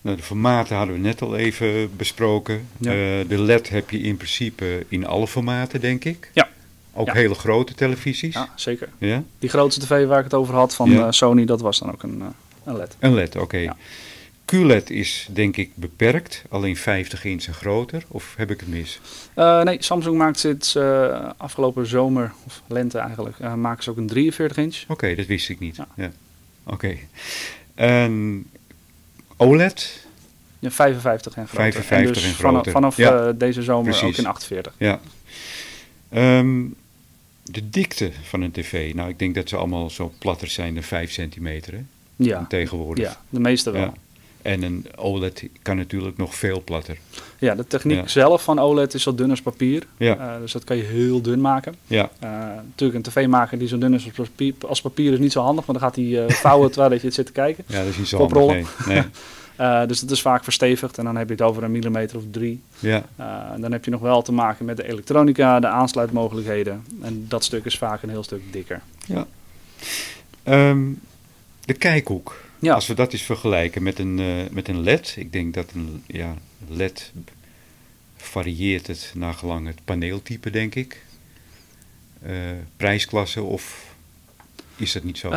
[0.02, 2.68] Nou, de formaten hadden we net al even besproken.
[2.78, 2.92] Ja.
[2.92, 6.30] Uh, de LED heb je in principe in alle formaten, denk ik.
[6.34, 6.50] Ja.
[6.94, 7.14] Ook ja.
[7.14, 8.34] hele grote televisies.
[8.34, 8.89] Ja, zeker.
[8.98, 9.24] Ja?
[9.39, 11.06] Die grootste tv waar ik het over had van Ja.
[11.06, 12.26] uh, Sony, dat was dan ook een, uh,
[12.64, 12.96] een LED.
[13.00, 13.58] Een LED, oké.
[13.58, 13.76] Ja.
[14.46, 18.04] QLED is denk ik beperkt, alleen 50 inch en groter.
[18.08, 19.00] Of heb ik het mis?
[19.36, 23.98] Uh, nee, Samsung maakt sinds uh, afgelopen zomer, of lente eigenlijk, uh, maken ze ook
[23.98, 24.82] een 43 inch.
[24.82, 25.76] Oké, okay, dat wist ik niet.
[25.76, 25.88] Ja.
[25.96, 26.12] Ja.
[26.64, 26.98] Oké.
[27.76, 28.12] Okay.
[29.38, 30.06] OLED?
[30.60, 31.72] Ja, 55 en groter.
[31.72, 32.72] 55 en, dus en groter.
[32.72, 33.32] Vanaf, vanaf ja.
[33.32, 34.10] deze zomer Precies.
[34.10, 34.74] ook in 48.
[34.78, 35.00] Ja.
[36.16, 36.76] Um,
[37.44, 38.94] de dikte van een tv.
[38.94, 41.74] Nou, ik denk dat ze allemaal zo platter zijn dan 5 centimeter.
[41.74, 41.82] Hè?
[42.16, 42.46] Ja.
[42.50, 43.06] Tegenwoordig.
[43.06, 43.82] Ja, de meeste wel.
[43.82, 43.94] Ja.
[44.41, 46.98] En een OLED kan natuurlijk nog veel platter.
[47.39, 48.08] Ja, de techniek Ja.
[48.08, 49.84] zelf van OLED is zo dun als papier.
[49.98, 50.18] Ja.
[50.36, 51.76] Uh, dus dat kan je heel dun maken.
[51.88, 52.30] Ja, Uh,
[52.66, 55.41] natuurlijk, een tv maken die zo dun is als papier, als papier is niet zo
[55.41, 57.64] handig, want dan gaat hij uh, vouwen terwijl je het zit te kijken.
[57.68, 58.86] ja dat is niet zo handig.
[58.88, 59.02] Nee.
[59.64, 62.24] Uh, dus dat is vaak verstevigd en dan heb je het over een millimeter of
[62.32, 62.61] drie.
[62.80, 66.86] Ja, Uh, dan heb je nog wel te maken met de elektronica, de aansluitmogelijkheden.
[67.01, 68.82] En dat stuk is vaak een heel stuk dikker.
[69.05, 69.26] ja.
[70.70, 70.99] Um,
[71.66, 72.41] de kijkhoek.
[72.59, 72.74] Ja.
[72.74, 75.16] Als we dat eens vergelijken met een, uh, met een LED.
[75.18, 76.34] Ik denk dat een ja,
[76.68, 77.11] LED
[78.18, 81.03] varieert het naar gelang het paneeltype, denk ik.
[82.78, 83.95] Prijsklasse of
[84.76, 85.30] is dat niet zo?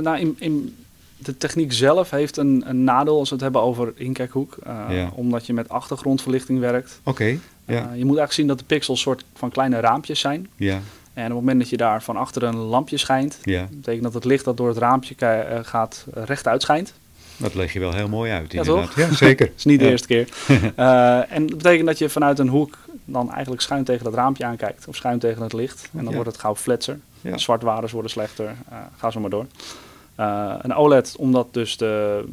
[0.00, 0.76] Nou, in, in
[1.24, 4.56] de techniek zelf heeft een, een nadeel als we het hebben over inkijkhoek.
[4.66, 5.10] Uh, Ja.
[5.14, 7.00] Omdat je met achtergrondverlichting werkt.
[7.04, 10.48] Oké, ja, Uh, je moet eigenlijk zien dat de pixels soort van kleine raampjes zijn.
[10.56, 10.80] ja,
[11.14, 14.14] En op het moment dat je daar van achter een lampje schijnt, ja, betekent dat
[14.14, 16.92] het licht dat door het raampje eh, gaat eh, rechtuit schijnt.
[17.36, 18.84] Dat leg je wel heel mooi uit, Ja, inderdaad.
[18.86, 18.96] toch?
[18.96, 19.46] Ja, zeker.
[19.46, 19.90] Dat is niet de Ja.
[19.90, 20.28] eerste keer.
[20.76, 24.44] Eh, en dat betekent dat je vanuit een hoek dan eigenlijk schuin tegen dat raampje
[24.44, 24.86] aankijkt.
[24.88, 25.82] Of schuin tegen het licht.
[25.92, 26.14] En dan Ja.
[26.14, 26.98] wordt het gauw fletser.
[27.20, 27.38] Ja.
[27.38, 28.44] Zwartwaardes worden slechter.
[28.68, 29.46] Eh, ga zo maar door.
[30.14, 32.24] Eh, een OLED, omdat dus de,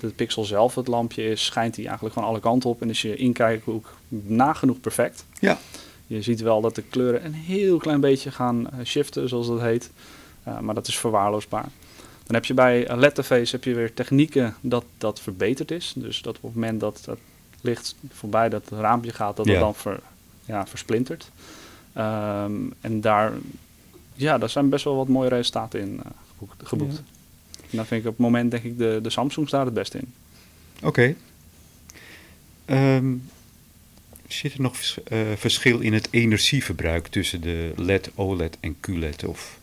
[0.00, 2.82] de pixel zelf het lampje is, schijnt hij eigenlijk gewoon alle kanten op.
[2.82, 5.24] En is je inkijkhoek nagenoeg perfect.
[5.40, 5.58] Ja.
[6.06, 9.60] Je ziet wel dat de kleuren een heel klein beetje gaan eh, shiften, zoals dat
[9.60, 9.90] heet.
[10.42, 11.66] Eh, maar dat is verwaarloosbaar.
[12.26, 15.92] Dan heb je bij LED-tv's heb je weer technieken dat dat verbeterd is.
[15.96, 17.18] Dus dat op het moment dat het
[17.60, 19.52] licht voorbij dat raampje gaat, dat Ja.
[19.52, 20.00] het dan ver,
[20.44, 21.30] ja, versplintert.
[21.92, 23.32] Ehm, en daar,
[24.14, 26.68] ja, daar zijn best wel wat mooie resultaten in eh, geboekt.
[26.68, 27.02] geboekt.
[27.70, 29.98] En dan vind ik op het moment denk ik de, de Samsungs daar het beste
[29.98, 30.12] in.
[30.82, 31.14] Oké.
[32.64, 33.12] Ehm,
[34.28, 39.24] zit er nog vers- eh, verschil in het energieverbruik tussen de LED, OLED en QLED?
[39.24, 39.58] Of?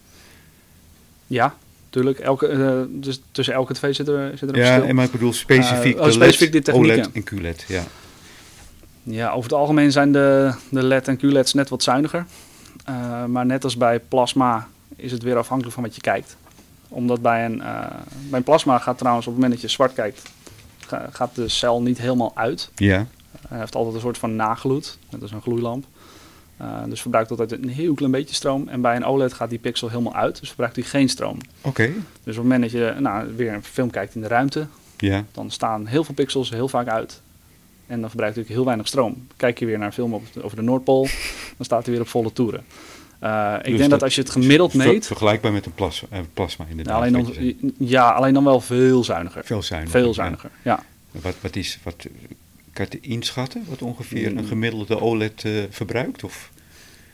[1.27, 1.55] Ja,
[1.85, 2.19] natuurlijk.
[2.19, 4.87] Elke, eh, dus tussen elke tv zit er, zit er een Ja, verschil.
[4.89, 6.69] en maar ik bedoel specifiek Eh, oh, de specifiek LED.
[6.71, 7.65] OLED en QLED.
[7.67, 7.83] Ja.
[9.03, 12.25] Ja, over het algemeen zijn de, de LED en QLED's net wat zuiniger.
[13.27, 16.37] Maar net als bij plasma is het weer afhankelijk van wat je kijkt.
[16.89, 17.85] Omdat bij een, eh,
[18.29, 20.21] bij een plasma gaat trouwens op het moment dat je zwart kijkt,
[20.79, 22.69] ga- gaat de cel niet helemaal uit.
[22.75, 23.05] Ja,
[23.47, 25.85] Hij heeft altijd een soort van nagloed, net als een gloeilamp.
[26.57, 28.67] Eh, dus verbruikt altijd een heel klein beetje stroom.
[28.67, 31.37] En bij een OLED gaat die pixel helemaal uit, dus verbruikt hij geen stroom.
[31.61, 31.83] oké.
[31.87, 31.93] Dus
[32.37, 34.67] op het moment dat je nou, weer een film kijkt in de ruimte,
[34.97, 37.21] Ja, dan staan heel veel pixels heel vaak uit.
[37.87, 39.27] En dan verbruikt natuurlijk heel weinig stroom.
[39.35, 41.07] Kijk je weer naar een film over de Noordpool,
[41.57, 42.63] dan staat hij weer op volle toeren.
[43.25, 46.07] Eh, ik Dus denk dat dat als je het gemiddeld meet, vergelijkbaar met een plasma,
[46.11, 47.09] eh, plasma inderdaad.
[47.11, 49.45] nou, alleen dan, ja, alleen dan wel veel zuiniger.
[49.45, 49.99] Veel zuiniger.
[49.99, 50.83] Veel zuiniger, ja.
[51.11, 52.05] Wat, wat is, wat,
[52.73, 54.37] kan je inschatten wat ongeveer Mm.
[54.37, 56.23] een gemiddelde OLED eh, verbruikt?
[56.23, 56.51] Of?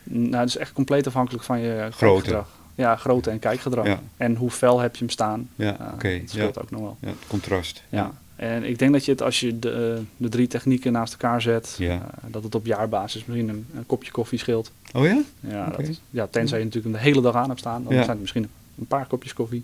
[0.04, 2.44] Nou, het is echt compleet afhankelijk van je Grootte.
[2.76, 3.86] Ja, grootte en kijkgedrag.
[3.86, 4.00] Ja.
[4.18, 5.50] En hoe fel heb je hem staan.
[5.56, 6.20] Ja, oké.
[6.20, 6.62] Dat scheelt ja.
[6.62, 6.98] ook nog wel.
[7.02, 7.84] Ja, het contrast.
[7.90, 8.12] Ja.
[8.42, 11.42] En ik denk dat je het als je de, eh, de drie technieken naast elkaar
[11.42, 11.94] zet, Ja.
[12.22, 14.72] eh, dat het op jaarbasis misschien een, een kopje koffie scheelt.
[14.94, 15.22] Oh ja?
[15.40, 17.98] Ja, dat ja, tenzij je natuurlijk de hele dag aan hebt staan, dan Ja.
[18.00, 19.64] zijn het misschien een paar kopjes koffie.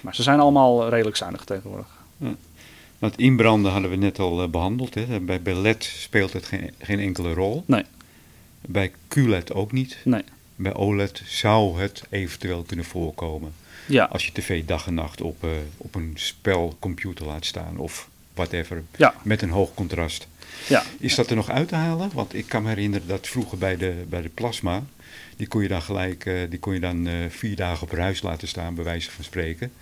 [0.00, 1.86] Maar ze zijn allemaal redelijk zuinig tegenwoordig.
[2.98, 4.94] Want inbranden hadden we net al eh, behandeld.
[4.94, 5.20] Hè.
[5.20, 7.62] Bij, LED speelt het geen, geen enkele rol.
[7.66, 7.84] Nee.
[8.60, 9.96] Bij QLED ook niet.
[10.04, 10.22] Nee.
[10.62, 13.52] Bij OLED zou het eventueel kunnen voorkomen.
[13.86, 18.08] Ja, Als je tv dag en nacht op, eh, op een spelcomputer laat staan of
[18.34, 18.82] whatever.
[18.96, 20.28] ja, Met een hoog contrast.
[20.68, 20.82] ja.
[20.98, 22.10] Is dat er nog uit te halen?
[22.14, 24.82] Want ik kan me herinneren dat vroeger bij de, bij de plasma,
[25.36, 28.22] die kon je dan gelijk, eh, die kon je dan eh, vier dagen op ruis
[28.22, 29.72] laten staan, bij wijze van spreken.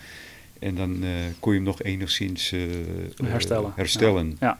[0.58, 1.04] En dan
[1.40, 2.54] kon je hem nog enigszins
[3.24, 3.72] Herstellen.
[3.76, 4.36] herstellen.
[4.40, 4.58] Ja.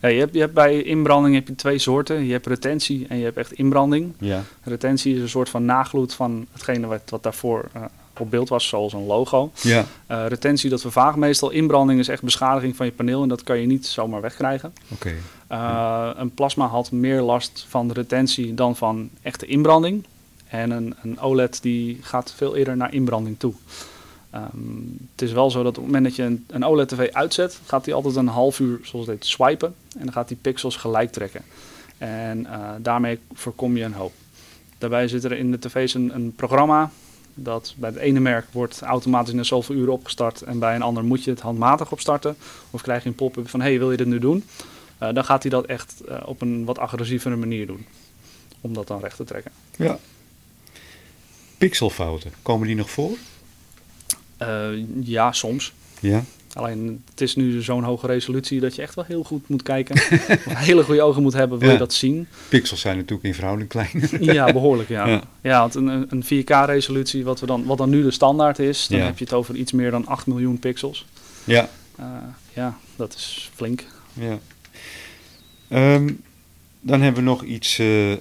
[0.00, 2.24] Ja, je, hebt, je hebt bij inbranding heb je twee soorten.
[2.24, 4.12] Je hebt retentie en je hebt echt inbranding.
[4.18, 4.42] Ja.
[4.62, 7.82] Retentie is een soort van nagloed van hetgene wat, wat daarvoor eh,
[8.18, 9.50] op beeld was, zoals een logo.
[9.60, 9.84] Ja.
[10.06, 11.50] Eh, retentie, dat vervaagt meestal.
[11.50, 14.72] Inbranding is echt beschadiging van je paneel en dat kan je niet zomaar wegkrijgen.
[14.88, 15.14] Oké.
[15.46, 20.04] Eh, een plasma had meer last van de retentie dan van echte inbranding.
[20.48, 23.54] En een, een OLED die gaat veel eerder naar inbranding toe.
[24.30, 24.46] Ehm,
[25.12, 27.94] het is wel zo dat op het moment dat je een, OLED-tv uitzet, gaat hij
[27.94, 29.74] altijd een half uur, zoals het swipen.
[29.98, 31.42] En dan gaat hij pixels gelijk trekken.
[31.98, 34.12] En eh, daarmee voorkom je een hoop.
[34.78, 36.90] Daarbij zit er in de tv's een, een programma
[37.34, 41.04] dat bij het ene merk wordt automatisch na zoveel uur opgestart en bij een ander
[41.04, 42.36] moet je het handmatig opstarten.
[42.70, 44.44] Of krijg je een pop-up van hey, wil je dit nu doen?
[44.98, 47.86] Eh, dan gaat hij dat echt eh, op een wat agressievere manier doen.
[48.60, 49.52] Om dat dan recht te trekken.
[49.76, 49.98] Ja.
[51.58, 53.16] Pixelfouten, komen die nog voor?
[54.36, 54.68] Eh,
[55.00, 55.72] ja, soms.
[56.00, 56.24] Ja.
[56.52, 59.94] Alleen het is nu zo'n hoge resolutie dat je echt wel heel goed moet kijken.
[60.46, 61.72] of hele goede ogen moet hebben, wil Ja.
[61.74, 62.26] je dat zien.
[62.48, 64.08] Pixels zijn natuurlijk in verhouding klein.
[64.34, 65.06] Ja, behoorlijk ja.
[65.08, 65.22] Ja.
[65.40, 68.98] Ja, want een, een 4K-resolutie, wat, we dan, wat dan nu de standaard is, dan
[68.98, 69.04] Ja.
[69.04, 71.06] heb je het over iets meer dan 8 miljoen pixels.
[71.44, 71.68] ja.
[71.96, 72.04] Eh,
[72.54, 73.84] ja, dat is flink.
[74.12, 74.38] Ja.
[75.68, 76.12] Ehm,
[76.80, 78.12] dan hebben we nog iets eh,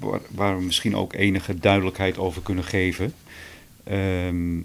[0.00, 3.14] waar, waar we misschien ook enige duidelijkheid over kunnen geven.
[3.84, 4.58] Ehm,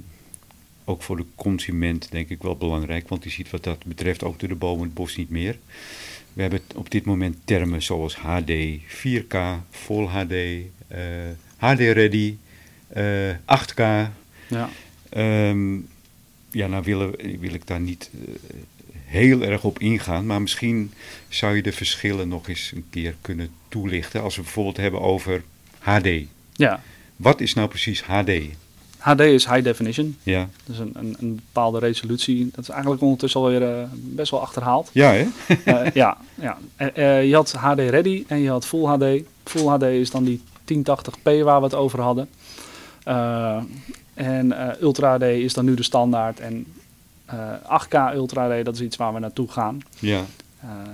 [0.87, 4.39] ook voor de consument denk ik wel belangrijk, want die ziet wat dat betreft ook
[4.39, 5.57] door de bomen het bos niet meer.
[6.33, 8.51] We hebben op dit moment termen zoals HD,
[8.85, 9.35] 4K,
[9.69, 10.31] Full HD,
[10.87, 10.99] eh,
[11.57, 12.35] HD Ready,
[12.87, 13.79] eh, 8K.
[14.47, 14.69] Ja.
[15.09, 15.75] Ehm,
[16.51, 18.33] ja, nou willen, wil ik daar niet eh,
[19.05, 20.91] heel erg op ingaan, maar misschien
[21.29, 24.21] zou je de verschillen nog eens een keer kunnen toelichten.
[24.21, 25.43] Als we bijvoorbeeld hebben over
[25.79, 26.07] HD.
[26.53, 26.83] ja,
[27.15, 28.31] Wat is nou precies HD?
[29.07, 30.17] HD is high definition.
[30.23, 32.49] Ja, Dus een, een, een bepaalde resolutie.
[32.51, 34.89] Dat is eigenlijk ondertussen alweer eh, best wel achterhaald.
[34.93, 35.27] ja hè?
[35.63, 36.57] Eh, ja, ja.
[36.75, 39.05] Eh, je had HD Ready en je had Full HD.
[39.43, 40.41] Full HD is dan die
[40.73, 42.29] 1080p waar we het over hadden.
[44.13, 46.39] En Ultra HD is dan nu de standaard.
[46.39, 46.65] En
[47.27, 47.53] Eh,
[47.83, 49.81] 8K Ultra HD, dat is iets waar we naartoe gaan.
[49.99, 50.21] Ja,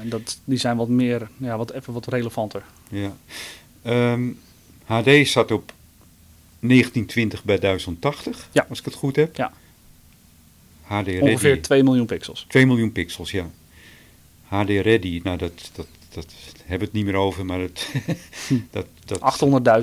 [0.03, 2.64] dat, die zijn wat meer, ja, wat, even wat relevanter.
[2.89, 3.11] ja.
[3.84, 4.24] Ehm,
[4.86, 5.72] HD staat op
[6.68, 8.66] 1920 bij 1080, Ja.
[8.70, 9.36] als ik het goed heb.
[9.36, 9.53] Ja.
[10.82, 11.20] HD Ready.
[11.20, 12.45] Ongeveer 2 miljoen pixels.
[12.47, 13.49] 2 miljoen pixels, ja.
[14.43, 16.26] HD Ready, nou dat, dat, dat
[16.57, 17.89] hebben we het niet meer over, maar het,
[18.72, 19.20] dat, dat,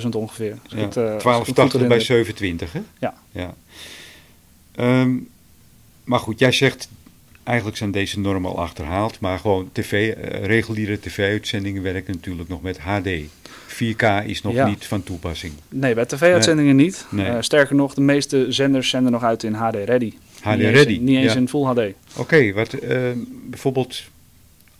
[0.02, 0.58] 800.000 ongeveer.
[0.62, 2.00] Als ik ja, het, eh, 1280 bij herinner.
[2.00, 2.80] 720, hè?
[2.98, 3.14] Ja.
[3.32, 3.54] ja.
[4.74, 5.16] Ehm,
[6.04, 6.88] maar goed, jij zegt,
[7.42, 12.62] eigenlijk zijn deze normen al achterhaald, maar gewoon tv, eh, reguliere tv-uitzendingen werken natuurlijk nog
[12.62, 13.08] met HD.
[13.70, 14.66] 4K is nog Ja.
[14.68, 15.52] niet van toepassing.
[15.68, 17.06] Nee, bij tv-uitzendingen niet.
[17.10, 17.26] Nee.
[17.26, 20.12] Eh, sterker nog, de meeste zenders zenden nog uit in HD Ready.
[20.40, 20.92] HD niet eens, Ready.
[20.92, 21.38] in- niet eens ja.
[21.38, 21.80] in Full HD.
[22.16, 24.02] Oké, wat ehm, bijvoorbeeld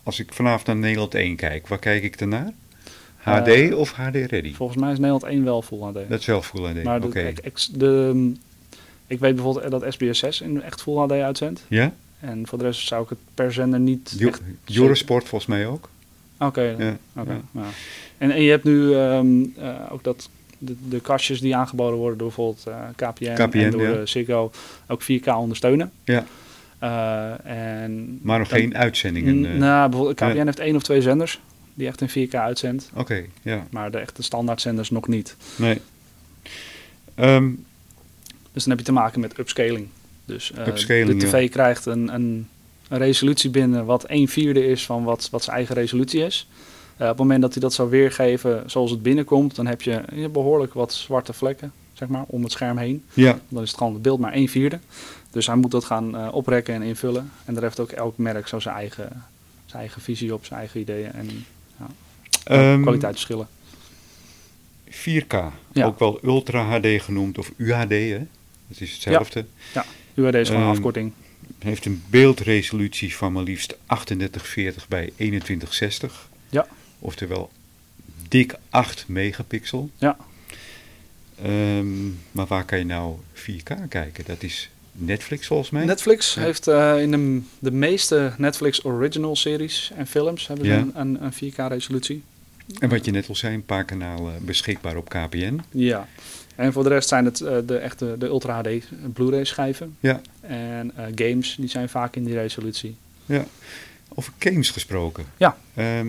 [0.03, 2.53] als ik vanavond naar Nederland 1 kijk, waar kijk ik dan naar?
[3.17, 4.55] HD Eh, of HD Ready?
[4.55, 5.95] Volgens mij is Nederland 1 wel Full HD.
[6.09, 6.83] Dat is wel Full HD.
[6.83, 8.33] maar de, ex- de,
[9.07, 11.65] ik weet bijvoorbeeld dat SBS 6 in echt Full HD uitzendt.
[11.69, 11.93] Ja?
[12.21, 14.31] En voor de rest zou ik het per zender niet Jo-.
[14.75, 15.89] Eurosport volgens mij ook.
[16.41, 16.97] Oké, Ja.
[17.17, 17.41] oké.
[17.53, 17.63] ja.
[18.19, 20.29] En, en je hebt nu ehm, eh, ook dat
[20.59, 24.51] de, de kastjes die aangeboden worden door bijvoorbeeld eh, KPN, KPN, en door eh, Ziggo
[24.89, 25.93] ook 4K ondersteunen.
[26.05, 26.25] Ja.
[27.45, 29.47] En Maar nog dan- geen uitzendingen.
[29.47, 29.59] eh.
[29.59, 31.41] Nou, bijvoorbeeld KPN heeft één of twee zenders
[31.75, 32.91] die echt in 4K uitzendt.
[32.95, 33.67] Oké, ja.
[33.71, 35.37] Maar de echte standaardzenders nog niet.
[35.57, 35.81] Nee.
[37.15, 37.51] Ehm,
[38.53, 39.89] Dus dan heb je te maken met upscaling.
[40.25, 42.49] Dus Upscaling, de tv krijgt een, een,
[42.91, 46.49] een resolutie binnen wat een vierde is van wat, wat zijn eigen resolutie is.
[46.97, 50.03] Eh, op het moment dat hij dat zou weergeven zoals het binnenkomt, dan heb je,
[50.15, 53.05] je behoorlijk wat zwarte vlekken zeg maar, om het scherm heen.
[53.15, 54.79] ja, Dan is het gewoon het beeld maar een vierde.
[55.31, 57.31] Dus hij moet dat gaan eh, oprekken en invullen.
[57.45, 59.23] En daar heeft ook elk merk zo zijn eigen,
[59.67, 61.29] zijn eigen visie op, zijn eigen ideeën en
[62.45, 63.49] Ehm, kwaliteitsverschillen.
[64.89, 65.33] 4K,
[65.73, 65.87] Ja.
[65.87, 68.19] ook wel Ultra HD genoemd of UHD, hè?
[68.69, 69.45] Het is hetzelfde.
[70.15, 71.13] UHD is gewoon een ehm, afkorting.
[71.61, 76.29] Heeft een beeldresolutie van maar liefst 3840 bij 2160.
[76.49, 76.67] Ja.
[76.99, 77.51] Oftewel
[78.29, 79.91] dik 8 megapixel.
[79.99, 80.17] Ja.
[81.43, 84.25] Ehm, maar waar kan je nou 4K kijken?
[84.27, 85.85] Dat is Netflix volgens mij.
[85.85, 86.43] Netflix Ja.
[86.43, 90.79] heeft eh, in de, de meeste Netflix original series en films hebben ze Ja.
[90.79, 92.23] een, een, een 4K resolutie.
[92.79, 95.61] En wat je net al zei, een paar kanalen beschikbaar op KPN.
[95.71, 96.09] Ja.
[96.61, 98.69] En voor de rest zijn het eh, de echte de Ultra HD
[99.13, 99.97] Blu-ray schijven.
[100.01, 100.21] Ja.
[100.41, 102.97] En eh, games die zijn vaak in die resolutie.
[103.27, 103.45] Ja.
[104.09, 105.25] Over games gesproken.
[105.37, 105.57] Ja.
[105.75, 106.09] Ehm,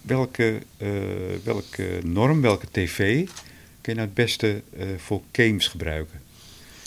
[0.00, 0.88] welke, eh,
[1.44, 3.24] welke norm, welke tv
[3.80, 4.62] kun je nou het beste
[4.96, 6.20] voor games gebruiken?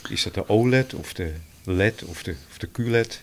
[0.10, 3.23] Is dat de OLED of de LED of de, of de QLED?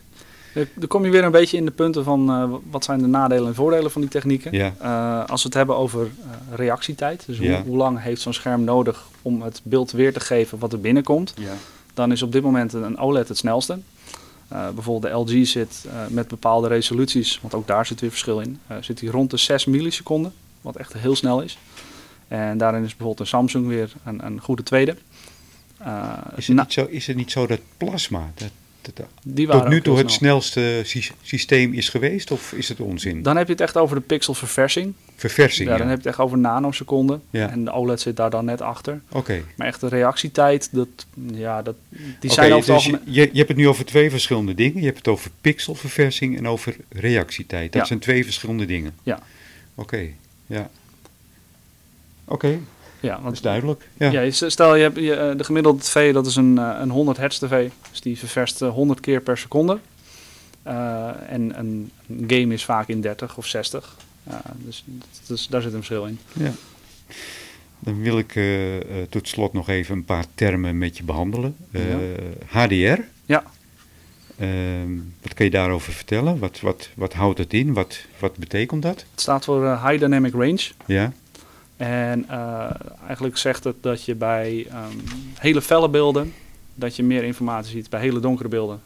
[0.54, 3.48] Dan kom je weer een beetje in de punten van eh, wat zijn de nadelen
[3.48, 4.52] en voordelen van die technieken.
[4.52, 4.72] Ja.
[4.80, 7.62] Eh, als we het hebben over eh, reactietijd, dus hoe, Ja.
[7.62, 11.34] hoe lang heeft zo'n scherm nodig om het beeld weer te geven wat er binnenkomt,
[11.36, 11.52] Ja.
[11.94, 13.78] dan is op dit moment een OLED het snelste.
[14.48, 18.40] Eh, bijvoorbeeld de LG zit eh, met bepaalde resoluties, want ook daar zit weer verschil
[18.40, 21.58] in, eh, zit hij rond de 6 milliseconden, wat echt heel snel is.
[22.28, 24.96] En daarin is bijvoorbeeld een Samsung weer een, een goede tweede.
[25.78, 28.50] Eh, Is, het niet zo, is het niet zo dat plasma dat
[29.22, 30.40] die waren tot nu toe het snel.
[30.40, 32.30] snelste sy- systeem is geweest?
[32.30, 33.22] Of is het onzin?
[33.22, 34.94] Dan heb je het echt over de pixelverversing.
[35.16, 35.78] Verversing, Ja, ja.
[35.80, 37.22] dan heb je het echt over nanoseconden.
[37.30, 37.50] Ja.
[37.50, 39.00] En de OLED zit daar dan net achter.
[39.12, 39.42] Oké.
[39.56, 40.88] Maar echt de reactietijd, dat,
[41.32, 41.74] ja, dat,
[42.20, 43.14] die zijn over dus je, algemeen...
[43.14, 44.78] je, je hebt het nu over twee verschillende dingen.
[44.80, 47.72] Je hebt het over pixelverversing en over reactietijd.
[47.72, 47.86] Dat Ja.
[47.86, 48.92] zijn twee verschillende dingen.
[49.02, 49.18] Ja.
[49.74, 50.08] Oké,
[50.46, 50.70] ja.
[52.24, 52.58] Oké,
[53.00, 53.88] Ja, dat want is duidelijk.
[53.96, 54.30] Ja.
[54.30, 57.38] Stel je hebt je, eh, de gemiddelde tv, dat is een, eh, een 100 hertz
[57.38, 57.68] tv.
[57.90, 59.78] Dus die ververst eh, 100 keer per seconde.
[60.62, 61.90] Eh, en een
[62.26, 63.96] game is vaak in 30 of 60.
[64.22, 64.84] Ja, dus,
[65.26, 66.18] dus daar zit een verschil in.
[66.32, 66.52] Ja.
[67.78, 71.56] Dan wil ik eh, eh, tot slot nog even een paar termen met je behandelen.
[71.72, 71.82] Eh,
[72.46, 73.00] HDR.
[73.24, 73.44] Ja.
[74.38, 74.90] Ehm,
[75.22, 76.38] wat kun je daarover vertellen?
[76.38, 77.72] Wat, wat, wat houdt het in?
[77.72, 79.04] Wat, wat betekent dat?
[79.10, 80.68] Het staat voor eh, High Dynamic Range.
[80.86, 81.12] Ja,
[81.80, 82.70] En eh,
[83.06, 84.96] eigenlijk zegt het dat je bij ehm,
[85.34, 86.32] hele felle beelden,
[86.74, 87.90] dat je meer informatie ziet.
[87.90, 88.80] Bij hele donkere beelden.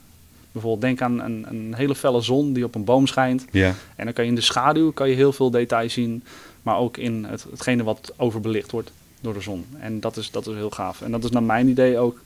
[0.52, 3.44] Bijvoorbeeld denk aan een, een hele felle zon die op een boom schijnt.
[3.50, 6.24] ja, En dan kan je in de schaduw kan je heel veel detail zien,
[6.62, 9.64] maar ook in het, hetgene wat overbelicht wordt door de zon.
[9.78, 11.02] En dat is, dat is heel gaaf.
[11.02, 12.20] En dat is naar mijn idee ook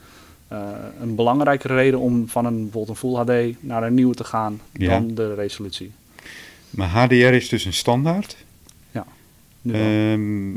[0.48, 0.60] eh,
[1.00, 3.14] een belangrijke reden om van een, bijvoorbeeld een Full
[3.48, 4.88] HD naar een nieuwe te gaan Ja.
[4.88, 5.90] dan de resolutie.
[6.70, 8.36] maar HDR is dus een standaard.
[9.66, 10.52] Ehm,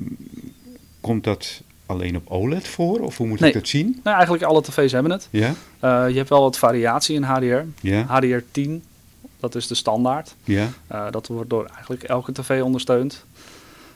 [1.02, 3.00] komt dat alleen op OLED voor?
[3.00, 3.50] Of hoe moet Nee.
[3.50, 4.00] ik dat zien?
[4.04, 5.28] nou, eigenlijk alle tv's hebben het.
[5.32, 7.64] Ja, Eh, je hebt wel wat variatie in HDR.
[7.88, 8.84] ja, HDR10,
[9.40, 10.36] dat is de standaard.
[10.44, 10.70] ja.
[10.88, 13.26] Eh, dat wordt door eigenlijk elke tv ondersteund.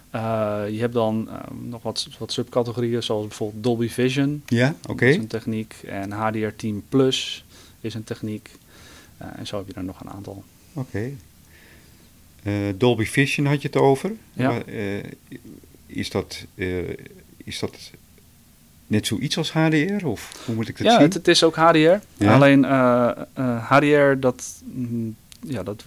[0.09, 0.21] Eh,
[0.69, 1.29] je hebt dan
[1.61, 4.43] nog wat, wat subcategorieën, zoals bijvoorbeeld Dolby Vision.
[4.45, 5.05] Ja, oké.
[5.05, 5.75] Dat is een techniek.
[5.85, 7.45] En HDR10 Plus
[7.81, 8.49] is een techniek.
[9.17, 10.43] En zo heb je er nog een aantal.
[10.73, 11.11] Oké.
[12.75, 14.11] Dolby Vision had je het over.
[14.33, 14.49] Ja.
[14.49, 15.03] Maar, eh,
[15.87, 16.89] is, dat, eh,
[17.37, 17.91] is dat
[18.87, 20.05] net zoiets als HDR?
[20.05, 21.01] Of hoe moet ik dat ja, zien?
[21.01, 21.77] het, het is ook HDR.
[22.17, 22.33] Ja.
[22.33, 25.15] Alleen eh, eh, HDR, dat, mm,
[25.47, 25.83] ja, dat,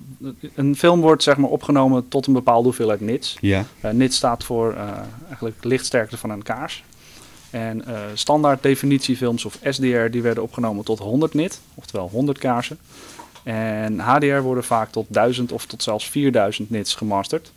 [0.55, 3.37] een film wordt zeg maar opgenomen tot een bepaalde hoeveelheid nits.
[3.41, 4.91] Ja, Eh nit staat voor eh,
[5.27, 6.85] eigenlijk lichtsterkte van een kaars.
[7.51, 12.79] En eh, standaard definitiefilms of SDR die werden opgenomen tot 100 nit, oftewel 100 kaarsen.
[13.43, 17.53] En HDR worden vaak tot 1000 of tot zelfs 4000 nits gemasterd.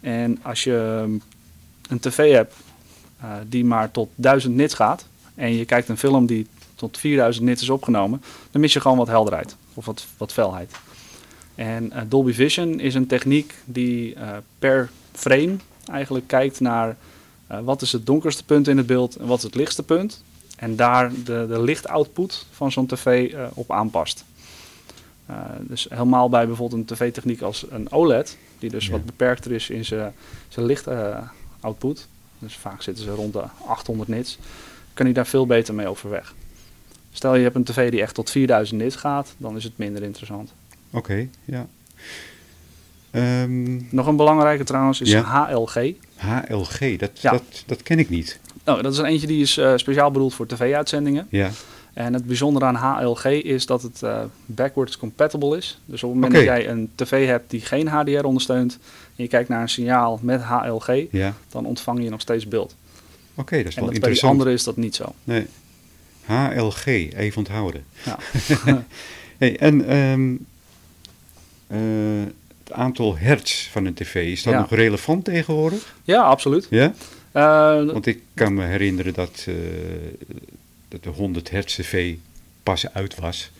[0.00, 1.22] En als je um,
[1.88, 2.54] een tv hebt
[3.20, 7.44] eh, die maar tot 1000 nits gaat en je kijkt een film die tot 4000
[7.44, 10.72] nits is opgenomen, dan mis je gewoon wat helderheid of wat, wat felheid.
[11.54, 14.28] En eh, Dolby Vision is een techniek die eh,
[14.58, 15.56] per frame
[15.90, 16.96] eigenlijk kijkt naar
[17.62, 20.22] wat is het donkerste punt in het beeld en wat is het lichtste punt.
[20.56, 24.24] En daar de, de lichtoutput van zo'n tv op aanpast.
[25.32, 28.92] Eh, dus helemaal bij bijvoorbeeld een tv-techniek als een OLED, die dus Ja.
[28.92, 30.12] wat beperkter is in zijn
[30.48, 32.06] zijn lichtoutput.
[32.38, 34.38] dus vaak zitten ze rond de 800 nits.
[34.94, 36.34] Kan hij daar veel beter mee overweg.
[37.12, 40.02] Stel je hebt een tv die echt tot 4000 nits gaat, dan is het minder
[40.02, 40.52] interessant.
[40.90, 41.66] oké, ja.
[43.10, 45.22] Ehm, Nog een belangrijke trouwens is Ja.
[45.50, 45.94] HLG.
[46.16, 47.30] HLG, dat, Ja.
[47.30, 48.40] dat, dat ken ik niet.
[48.64, 51.26] Nou, dat is een eentje die is eh, speciaal bedoeld voor tv-uitzendingen.
[51.30, 51.50] Ja,
[51.92, 55.80] En het bijzondere aan HLG is dat het eh, backwards compatible is.
[55.84, 58.78] Dus op het moment dat jij een tv hebt die geen HDR ondersteunt
[59.16, 61.34] en je kijkt naar een signaal met HLG, ja.
[61.48, 62.74] dan ontvang je nog steeds beeld.
[63.34, 64.32] Oké, dat is en wel dat bij interessant.
[64.32, 65.14] andere is dat niet zo.
[65.24, 65.46] Nee.
[66.24, 67.84] HLG, even onthouden.
[68.04, 68.18] Ja.
[69.38, 70.34] Hey, en ehm,
[71.66, 71.78] eh,
[72.64, 74.60] het aantal hertz van een tv, is dat Ja.
[74.60, 75.94] nog relevant tegenwoordig?
[76.04, 76.66] Ja, absoluut.
[76.70, 76.94] Ja?
[77.32, 79.46] Eh, Want ik kan me herinneren dat,
[80.92, 82.14] dat de 100 hertz tv
[82.62, 83.50] pas uit was.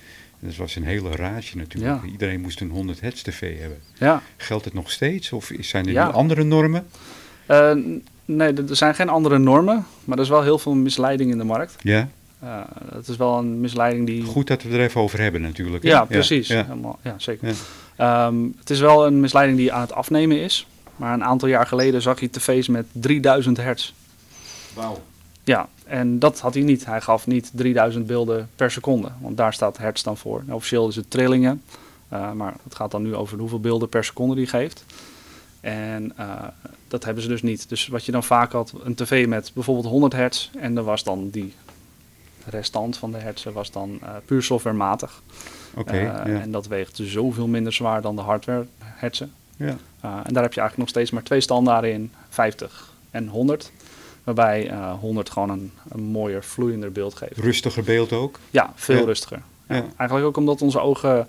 [0.40, 2.02] En dat was een hele rage natuurlijk.
[2.04, 2.10] Ja.
[2.10, 3.78] Iedereen moest een 100 hertz tv hebben.
[3.98, 4.22] ja.
[4.36, 5.32] Geldt het nog steeds?
[5.32, 6.06] Of zijn er Ja.
[6.06, 6.86] nu andere normen?
[7.46, 7.72] Eh,
[8.24, 11.44] nee, er zijn geen andere normen, maar er is wel heel veel misleiding in de
[11.44, 11.76] markt.
[11.82, 12.08] Ja,
[12.40, 12.60] Eh,
[12.94, 14.22] het is wel een misleiding die...
[14.22, 15.82] goed dat we er even over hebben natuurlijk.
[15.82, 15.88] hè?
[15.88, 16.48] Ja, precies.
[16.48, 17.54] Ja, Helemaal, zeker.
[17.96, 20.66] Ehm, het is wel een misleiding die aan het afnemen is.
[20.96, 23.92] Maar een aantal jaar geleden zag je tv's met 3000 hertz.
[24.74, 25.02] Wauw.
[25.44, 26.84] Ja, en dat had hij niet.
[26.86, 29.08] Hij gaf niet 3000 beelden per seconde.
[29.20, 30.42] Want daar staat hertz dan voor.
[30.48, 31.62] Officieel is het trillingen.
[32.08, 34.84] eh, maar het gaat dan nu over hoeveel beelden per seconde die geeft.
[35.60, 36.28] En eh,
[36.88, 37.68] dat hebben ze dus niet.
[37.68, 40.50] Dus wat je dan vaak had, een tv met bijvoorbeeld 100 hertz.
[40.58, 41.54] En dan was dan die
[42.46, 45.22] restant van de hertzen was dan eh, puur softwarematig.
[45.74, 46.40] Oké, Eh, ja.
[46.40, 49.32] En dat weegt zoveel minder zwaar dan de hardware hertzen.
[49.56, 49.76] ja.
[50.04, 53.70] Uh, en daar heb je eigenlijk nog steeds maar twee standaarden in, 50 en 100.
[54.24, 57.36] Waarbij eh 100 gewoon een, een mooier, vloeiender beeld geeft.
[57.36, 58.38] Rustiger beeld ook?
[58.50, 59.04] Ja, veel Ja.
[59.04, 59.42] rustiger.
[59.68, 59.82] Ja, Ja.
[59.96, 61.26] Eigenlijk ook omdat onze ogen,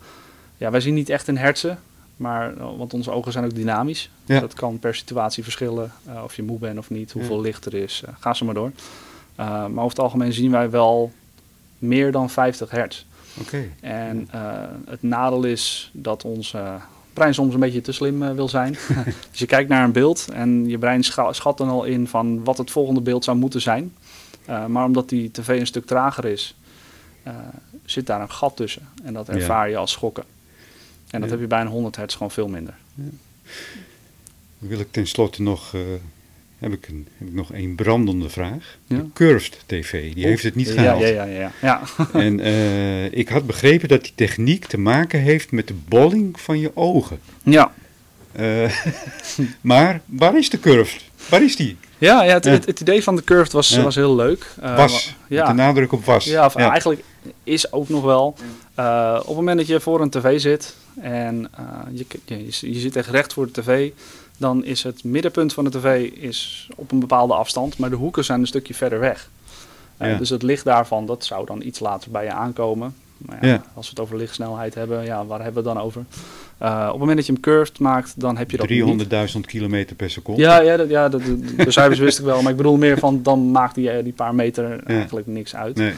[0.58, 1.80] ja, wij zien niet echt in hertzen.
[2.18, 4.10] Maar, eh, want onze ogen zijn ook dynamisch.
[4.26, 5.92] Dat kan per situatie verschillen.
[6.06, 8.04] eh, of je moe bent of niet, hoeveel licht er is.
[8.06, 8.72] eh, ga zo maar door.
[9.40, 11.12] Uh, maar over het algemeen zien wij wel
[11.78, 13.04] meer dan 50 hertz.
[13.42, 13.64] Oké.
[13.82, 14.30] En
[14.86, 16.24] het nadeel is dat
[16.56, 16.74] uh,
[17.14, 18.72] brein soms een beetje te slim uh, wil zijn.
[19.32, 22.44] dus je kijkt naar een beeld en je brein scha schat dan al in van
[22.44, 23.94] wat het volgende beeld zou moeten zijn.
[24.50, 26.56] Uh, maar omdat die tv een stuk trager is,
[27.28, 27.34] uh,
[27.86, 28.88] zit daar een gat tussen.
[29.04, 30.24] En dat ervaar je als schokken.
[31.10, 31.36] En dat Ja.
[31.36, 32.74] heb je bij een 100 hertz gewoon veel minder.
[34.58, 35.82] Wil ik tenslotte nog, uh,
[36.64, 38.78] heb, ik een, heb ik nog een brandende vraag.
[38.88, 38.98] Ja.
[38.98, 41.02] De Curved TV, die O, heeft het niet gehaald.
[41.02, 41.52] Ja, ja, ja.
[41.62, 41.82] ja.
[41.98, 42.08] ja.
[42.20, 46.60] en uh, ik had begrepen dat die techniek te maken heeft met de bolling van
[46.60, 47.20] je ogen.
[47.44, 47.72] ja.
[48.40, 48.72] Uh,
[49.62, 51.02] maar waar is de Curved?
[51.30, 51.78] Waar is die?
[51.98, 54.48] Ja, ja, het, het, het, idee van de Curved was, was heel leuk.
[54.64, 55.48] Uh, Was, ja.
[55.48, 56.26] de nadruk op was.
[56.26, 57.04] Ja, of eigenlijk
[57.44, 58.26] is ook nog wel.
[59.20, 61.50] Op het moment dat je voor een tv zit en
[61.92, 63.92] je, je, je, zit echt recht voor de tv,
[64.44, 68.26] dan is het middenpunt van de tv is op een bepaalde afstand, maar de hoeken
[68.26, 69.30] zijn een stukje verder weg.
[70.02, 70.18] Uh, Ja.
[70.18, 72.96] Dus het licht daarvan, dat zou dan iets later bij je aankomen.
[73.18, 73.64] Maar ja, Ja.
[73.74, 76.06] Als we het over lichtsnelheid hebben, ja, waar hebben we het dan over?
[76.62, 79.34] Uh, op het moment dat je hem curved maakt, dan heb je dat niet.
[79.34, 80.42] 300.000 kilometer per seconde.
[80.42, 81.22] Ja, ja, dat, ja dat,
[81.58, 82.42] de, cijfers wist ik wel.
[82.42, 85.76] Maar ik bedoel meer van, dan maakt die, eh, die paar meter eigenlijk niks uit.
[85.76, 85.94] Nee.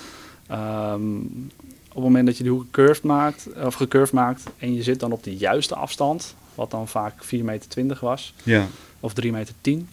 [0.52, 1.50] Um,
[1.88, 5.00] op het moment dat je de hoek curved maakt, of gecurved maakt en je zit
[5.00, 8.66] dan op de juiste afstand, wat dan vaak 4,20 meter was, Ja.
[9.00, 9.90] of 3,10 meter, 10,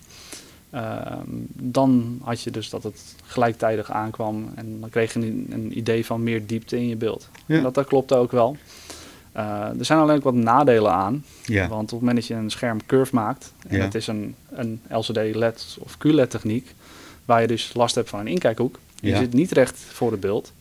[0.75, 5.79] um, dan had je dus dat het gelijktijdig aankwam en dan kreeg je een, een
[5.79, 7.29] idee van meer diepte in je beeld.
[7.47, 7.57] Ja.
[7.57, 8.57] En dat, dat klopte ook wel.
[9.37, 9.43] Uh,
[9.79, 11.69] er zijn alleen ook wat nadelen aan, Ja.
[11.69, 13.83] want op het moment dat je een scherm curve maakt, en Ja.
[13.85, 16.75] het is een, een LCD-LED of QLED techniek,
[17.25, 20.53] waar je dus last hebt van een inkijkhoek, je zit niet recht voor het beeld,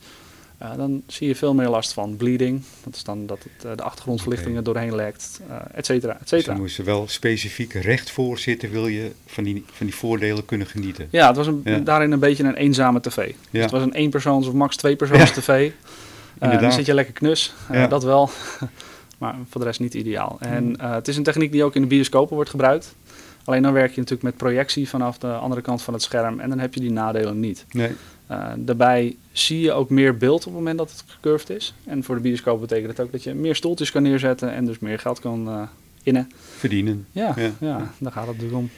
[0.61, 2.61] Uh, dan zie je veel meer last van bleeding.
[2.83, 6.27] Dat is dan dat het, uh, de achtergrondverlichting er doorheen lekt, uh, et cetera, et
[6.27, 6.35] cetera.
[6.35, 9.95] Dus je moest er wel specifiek recht voor zitten, wil je van die, van die
[9.95, 11.07] voordelen kunnen genieten.
[11.11, 11.77] Ja, het was een, ja.
[11.77, 13.17] daarin een beetje een eenzame tv.
[13.17, 13.33] Ja.
[13.49, 15.41] Dus het was een éénpersoons of max tweepersoons ja.
[15.41, 15.71] tv.
[16.61, 17.53] dan zit je lekker knus,
[17.89, 18.29] dat wel.
[19.19, 20.37] maar voor de rest niet ideaal.
[20.39, 22.95] En het is een techniek die ook in de bioscopen wordt gebruikt.
[23.43, 26.49] Alleen dan werk je natuurlijk met projectie vanaf de andere kant van het scherm en
[26.49, 27.65] dan heb je die nadelen niet.
[27.71, 27.91] Nee.
[28.31, 31.73] Uh, daarbij zie je ook meer beeld op het moment dat het gecurved is.
[31.83, 34.79] En voor de bioscoop betekent het ook dat je meer stoeltjes kan neerzetten en dus
[34.79, 35.61] meer geld kan uh,
[36.03, 36.31] innen.
[36.57, 37.05] Verdienen.
[37.11, 37.51] Ja, ja.
[37.59, 38.69] ja, daar gaat het natuurlijk om.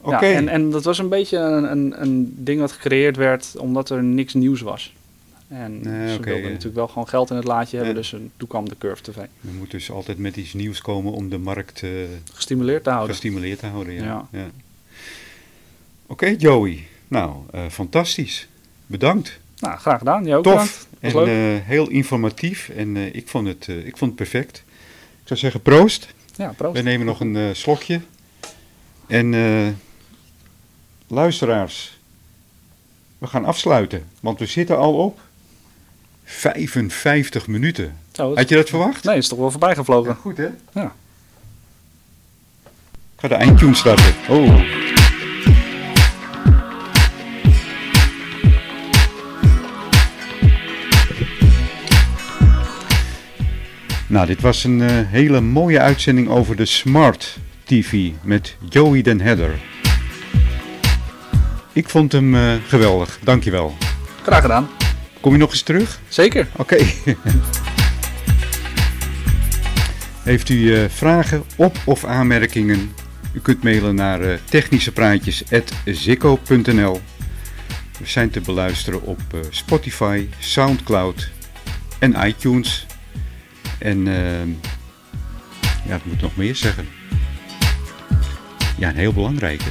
[0.00, 0.26] Oké.
[0.26, 3.90] Ja, en, en dat was een beetje een, een, een ding wat gecreëerd werd omdat
[3.90, 4.94] er niks nieuws was.
[5.48, 8.48] En nee, ze okay, wilden natuurlijk wel gewoon geld in het laadje hebben, dus toen
[8.48, 9.16] kwam de Curve TV.
[9.40, 11.90] Je moet dus altijd met iets nieuws komen om de markt uh,
[12.32, 13.14] gestimuleerd te houden.
[13.14, 14.28] Gestimuleerd te houden, ja.
[14.32, 14.40] ja.
[14.42, 14.52] Oké,
[16.06, 16.86] okay, Joey.
[17.08, 18.48] Nou, uh, fantastisch.
[18.86, 19.40] Bedankt.
[19.58, 20.24] Nou, graag gedaan.
[20.24, 24.14] Jij ook Tof en uh, heel informatief en uh, ik, vond het, ik vond het
[24.14, 24.62] perfect.
[25.22, 26.14] Ik zou zeggen proost.
[26.36, 26.76] Ja, proost.
[26.76, 28.00] We nemen nog een slokje.
[29.06, 29.34] En
[31.06, 31.98] luisteraars,
[33.18, 35.20] we gaan afsluiten, want we zitten al op
[36.24, 37.96] 55 minuten.
[38.12, 39.04] Zo, Had je dat verwacht?
[39.04, 40.10] Nee, is toch wel voorbij gevlogen.
[40.10, 40.48] Ja, goed hè?
[40.72, 40.94] Ja.
[43.14, 44.14] Ik ga de eindtune starten.
[44.28, 44.87] Oh.
[54.08, 59.20] Nou, dit was een uh, hele mooie uitzending over de Smart TV met Joey den
[59.20, 59.54] Header.
[61.72, 63.76] Ik vond hem uh, geweldig, dankjewel.
[64.22, 64.68] Graag gedaan.
[65.20, 66.00] Kom je nog eens terug?
[66.08, 66.46] Zeker.
[66.56, 66.74] Oké.
[66.74, 66.94] Okay.
[70.22, 72.92] Heeft u uh, vragen, op- of aanmerkingen?
[73.32, 77.00] U kunt mailen naar technischepraatjes.zikko.nl
[77.98, 81.28] We zijn te beluisteren op Spotify, Soundcloud
[81.98, 82.86] en iTunes.
[83.78, 84.04] En
[85.86, 86.88] ja, wat moet ik nog meer zeggen?
[88.78, 89.70] Ja, een heel belangrijke.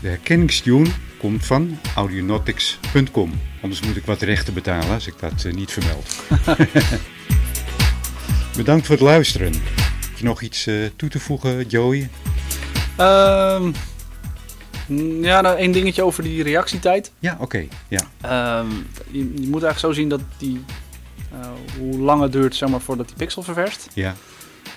[0.00, 0.88] De herkenningstune
[1.18, 3.40] komt van audionautics.com.
[3.62, 6.22] Anders moet ik wat rechten betalen als ik dat uh, niet vermeld.
[8.56, 9.52] Bedankt voor het luisteren.
[9.52, 12.08] Heb je nog iets uh, toe te voegen, Joey?
[13.00, 13.72] Um,
[15.22, 17.12] ja, nou, één dingetje over die reactietijd.
[17.18, 17.42] Ja, oké.
[17.42, 17.68] Okay.
[17.88, 18.58] Ja.
[18.60, 20.64] Um, je, je, moet eigenlijk zo zien dat die,
[21.78, 23.88] hoe lang het duurt zeg maar, voordat die pixel ververst.
[23.94, 24.14] Ja.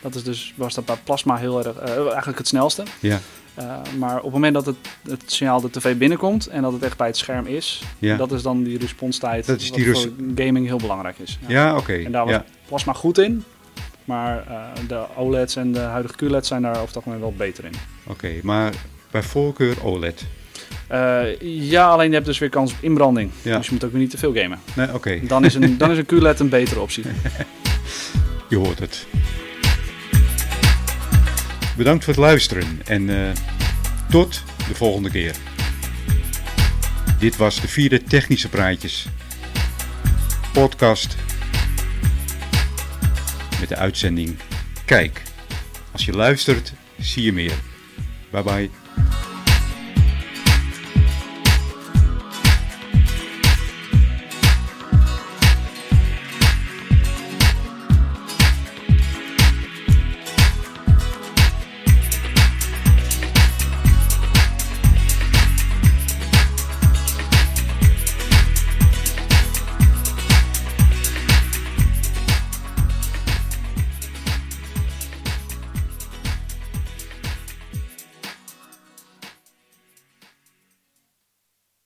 [0.02, 2.84] Dat is dus, was dat bij plasma heel erg, eigenlijk het snelste.
[3.00, 3.20] Ja.
[3.60, 6.84] Uh, maar op het moment dat het, het signaal de tv binnenkomt en dat het
[6.84, 8.18] echt bij het scherm is, ja.
[8.18, 11.40] dat is dan die responstijd dat is die wat voor gaming heel belangrijk is.
[11.42, 11.80] Ja, ja oké.
[11.80, 12.06] Okay.
[12.06, 12.46] En daar was ja.
[12.68, 13.44] plasma goed in,
[14.06, 17.66] maar uh, de OLED's en de huidige QLED's zijn daar over het algemeen wel beter
[17.66, 17.74] in.
[18.04, 18.74] Oké, okay, maar
[19.12, 20.26] bij voorkeur OLED?
[20.92, 23.32] Uh, ja, alleen je hebt dus weer kans op inbranding.
[23.42, 23.58] Ja.
[23.58, 24.60] Dus je moet ook weer niet te veel gamen.
[24.76, 24.96] Nee, oké.
[24.96, 25.22] Okay.
[25.28, 27.04] Dan, is een, dan is een QLED een betere optie.
[28.50, 29.08] je hoort het.
[31.78, 33.30] Bedankt voor het luisteren en uh,
[34.10, 35.36] tot de volgende keer.
[37.20, 39.08] Dit was de vierde Technische Praatjes
[40.54, 41.16] podcast
[43.60, 44.38] met de uitzending
[44.86, 45.22] Kijk.
[45.92, 47.54] Als je luistert, zie je meer.
[48.30, 48.70] Bye bye.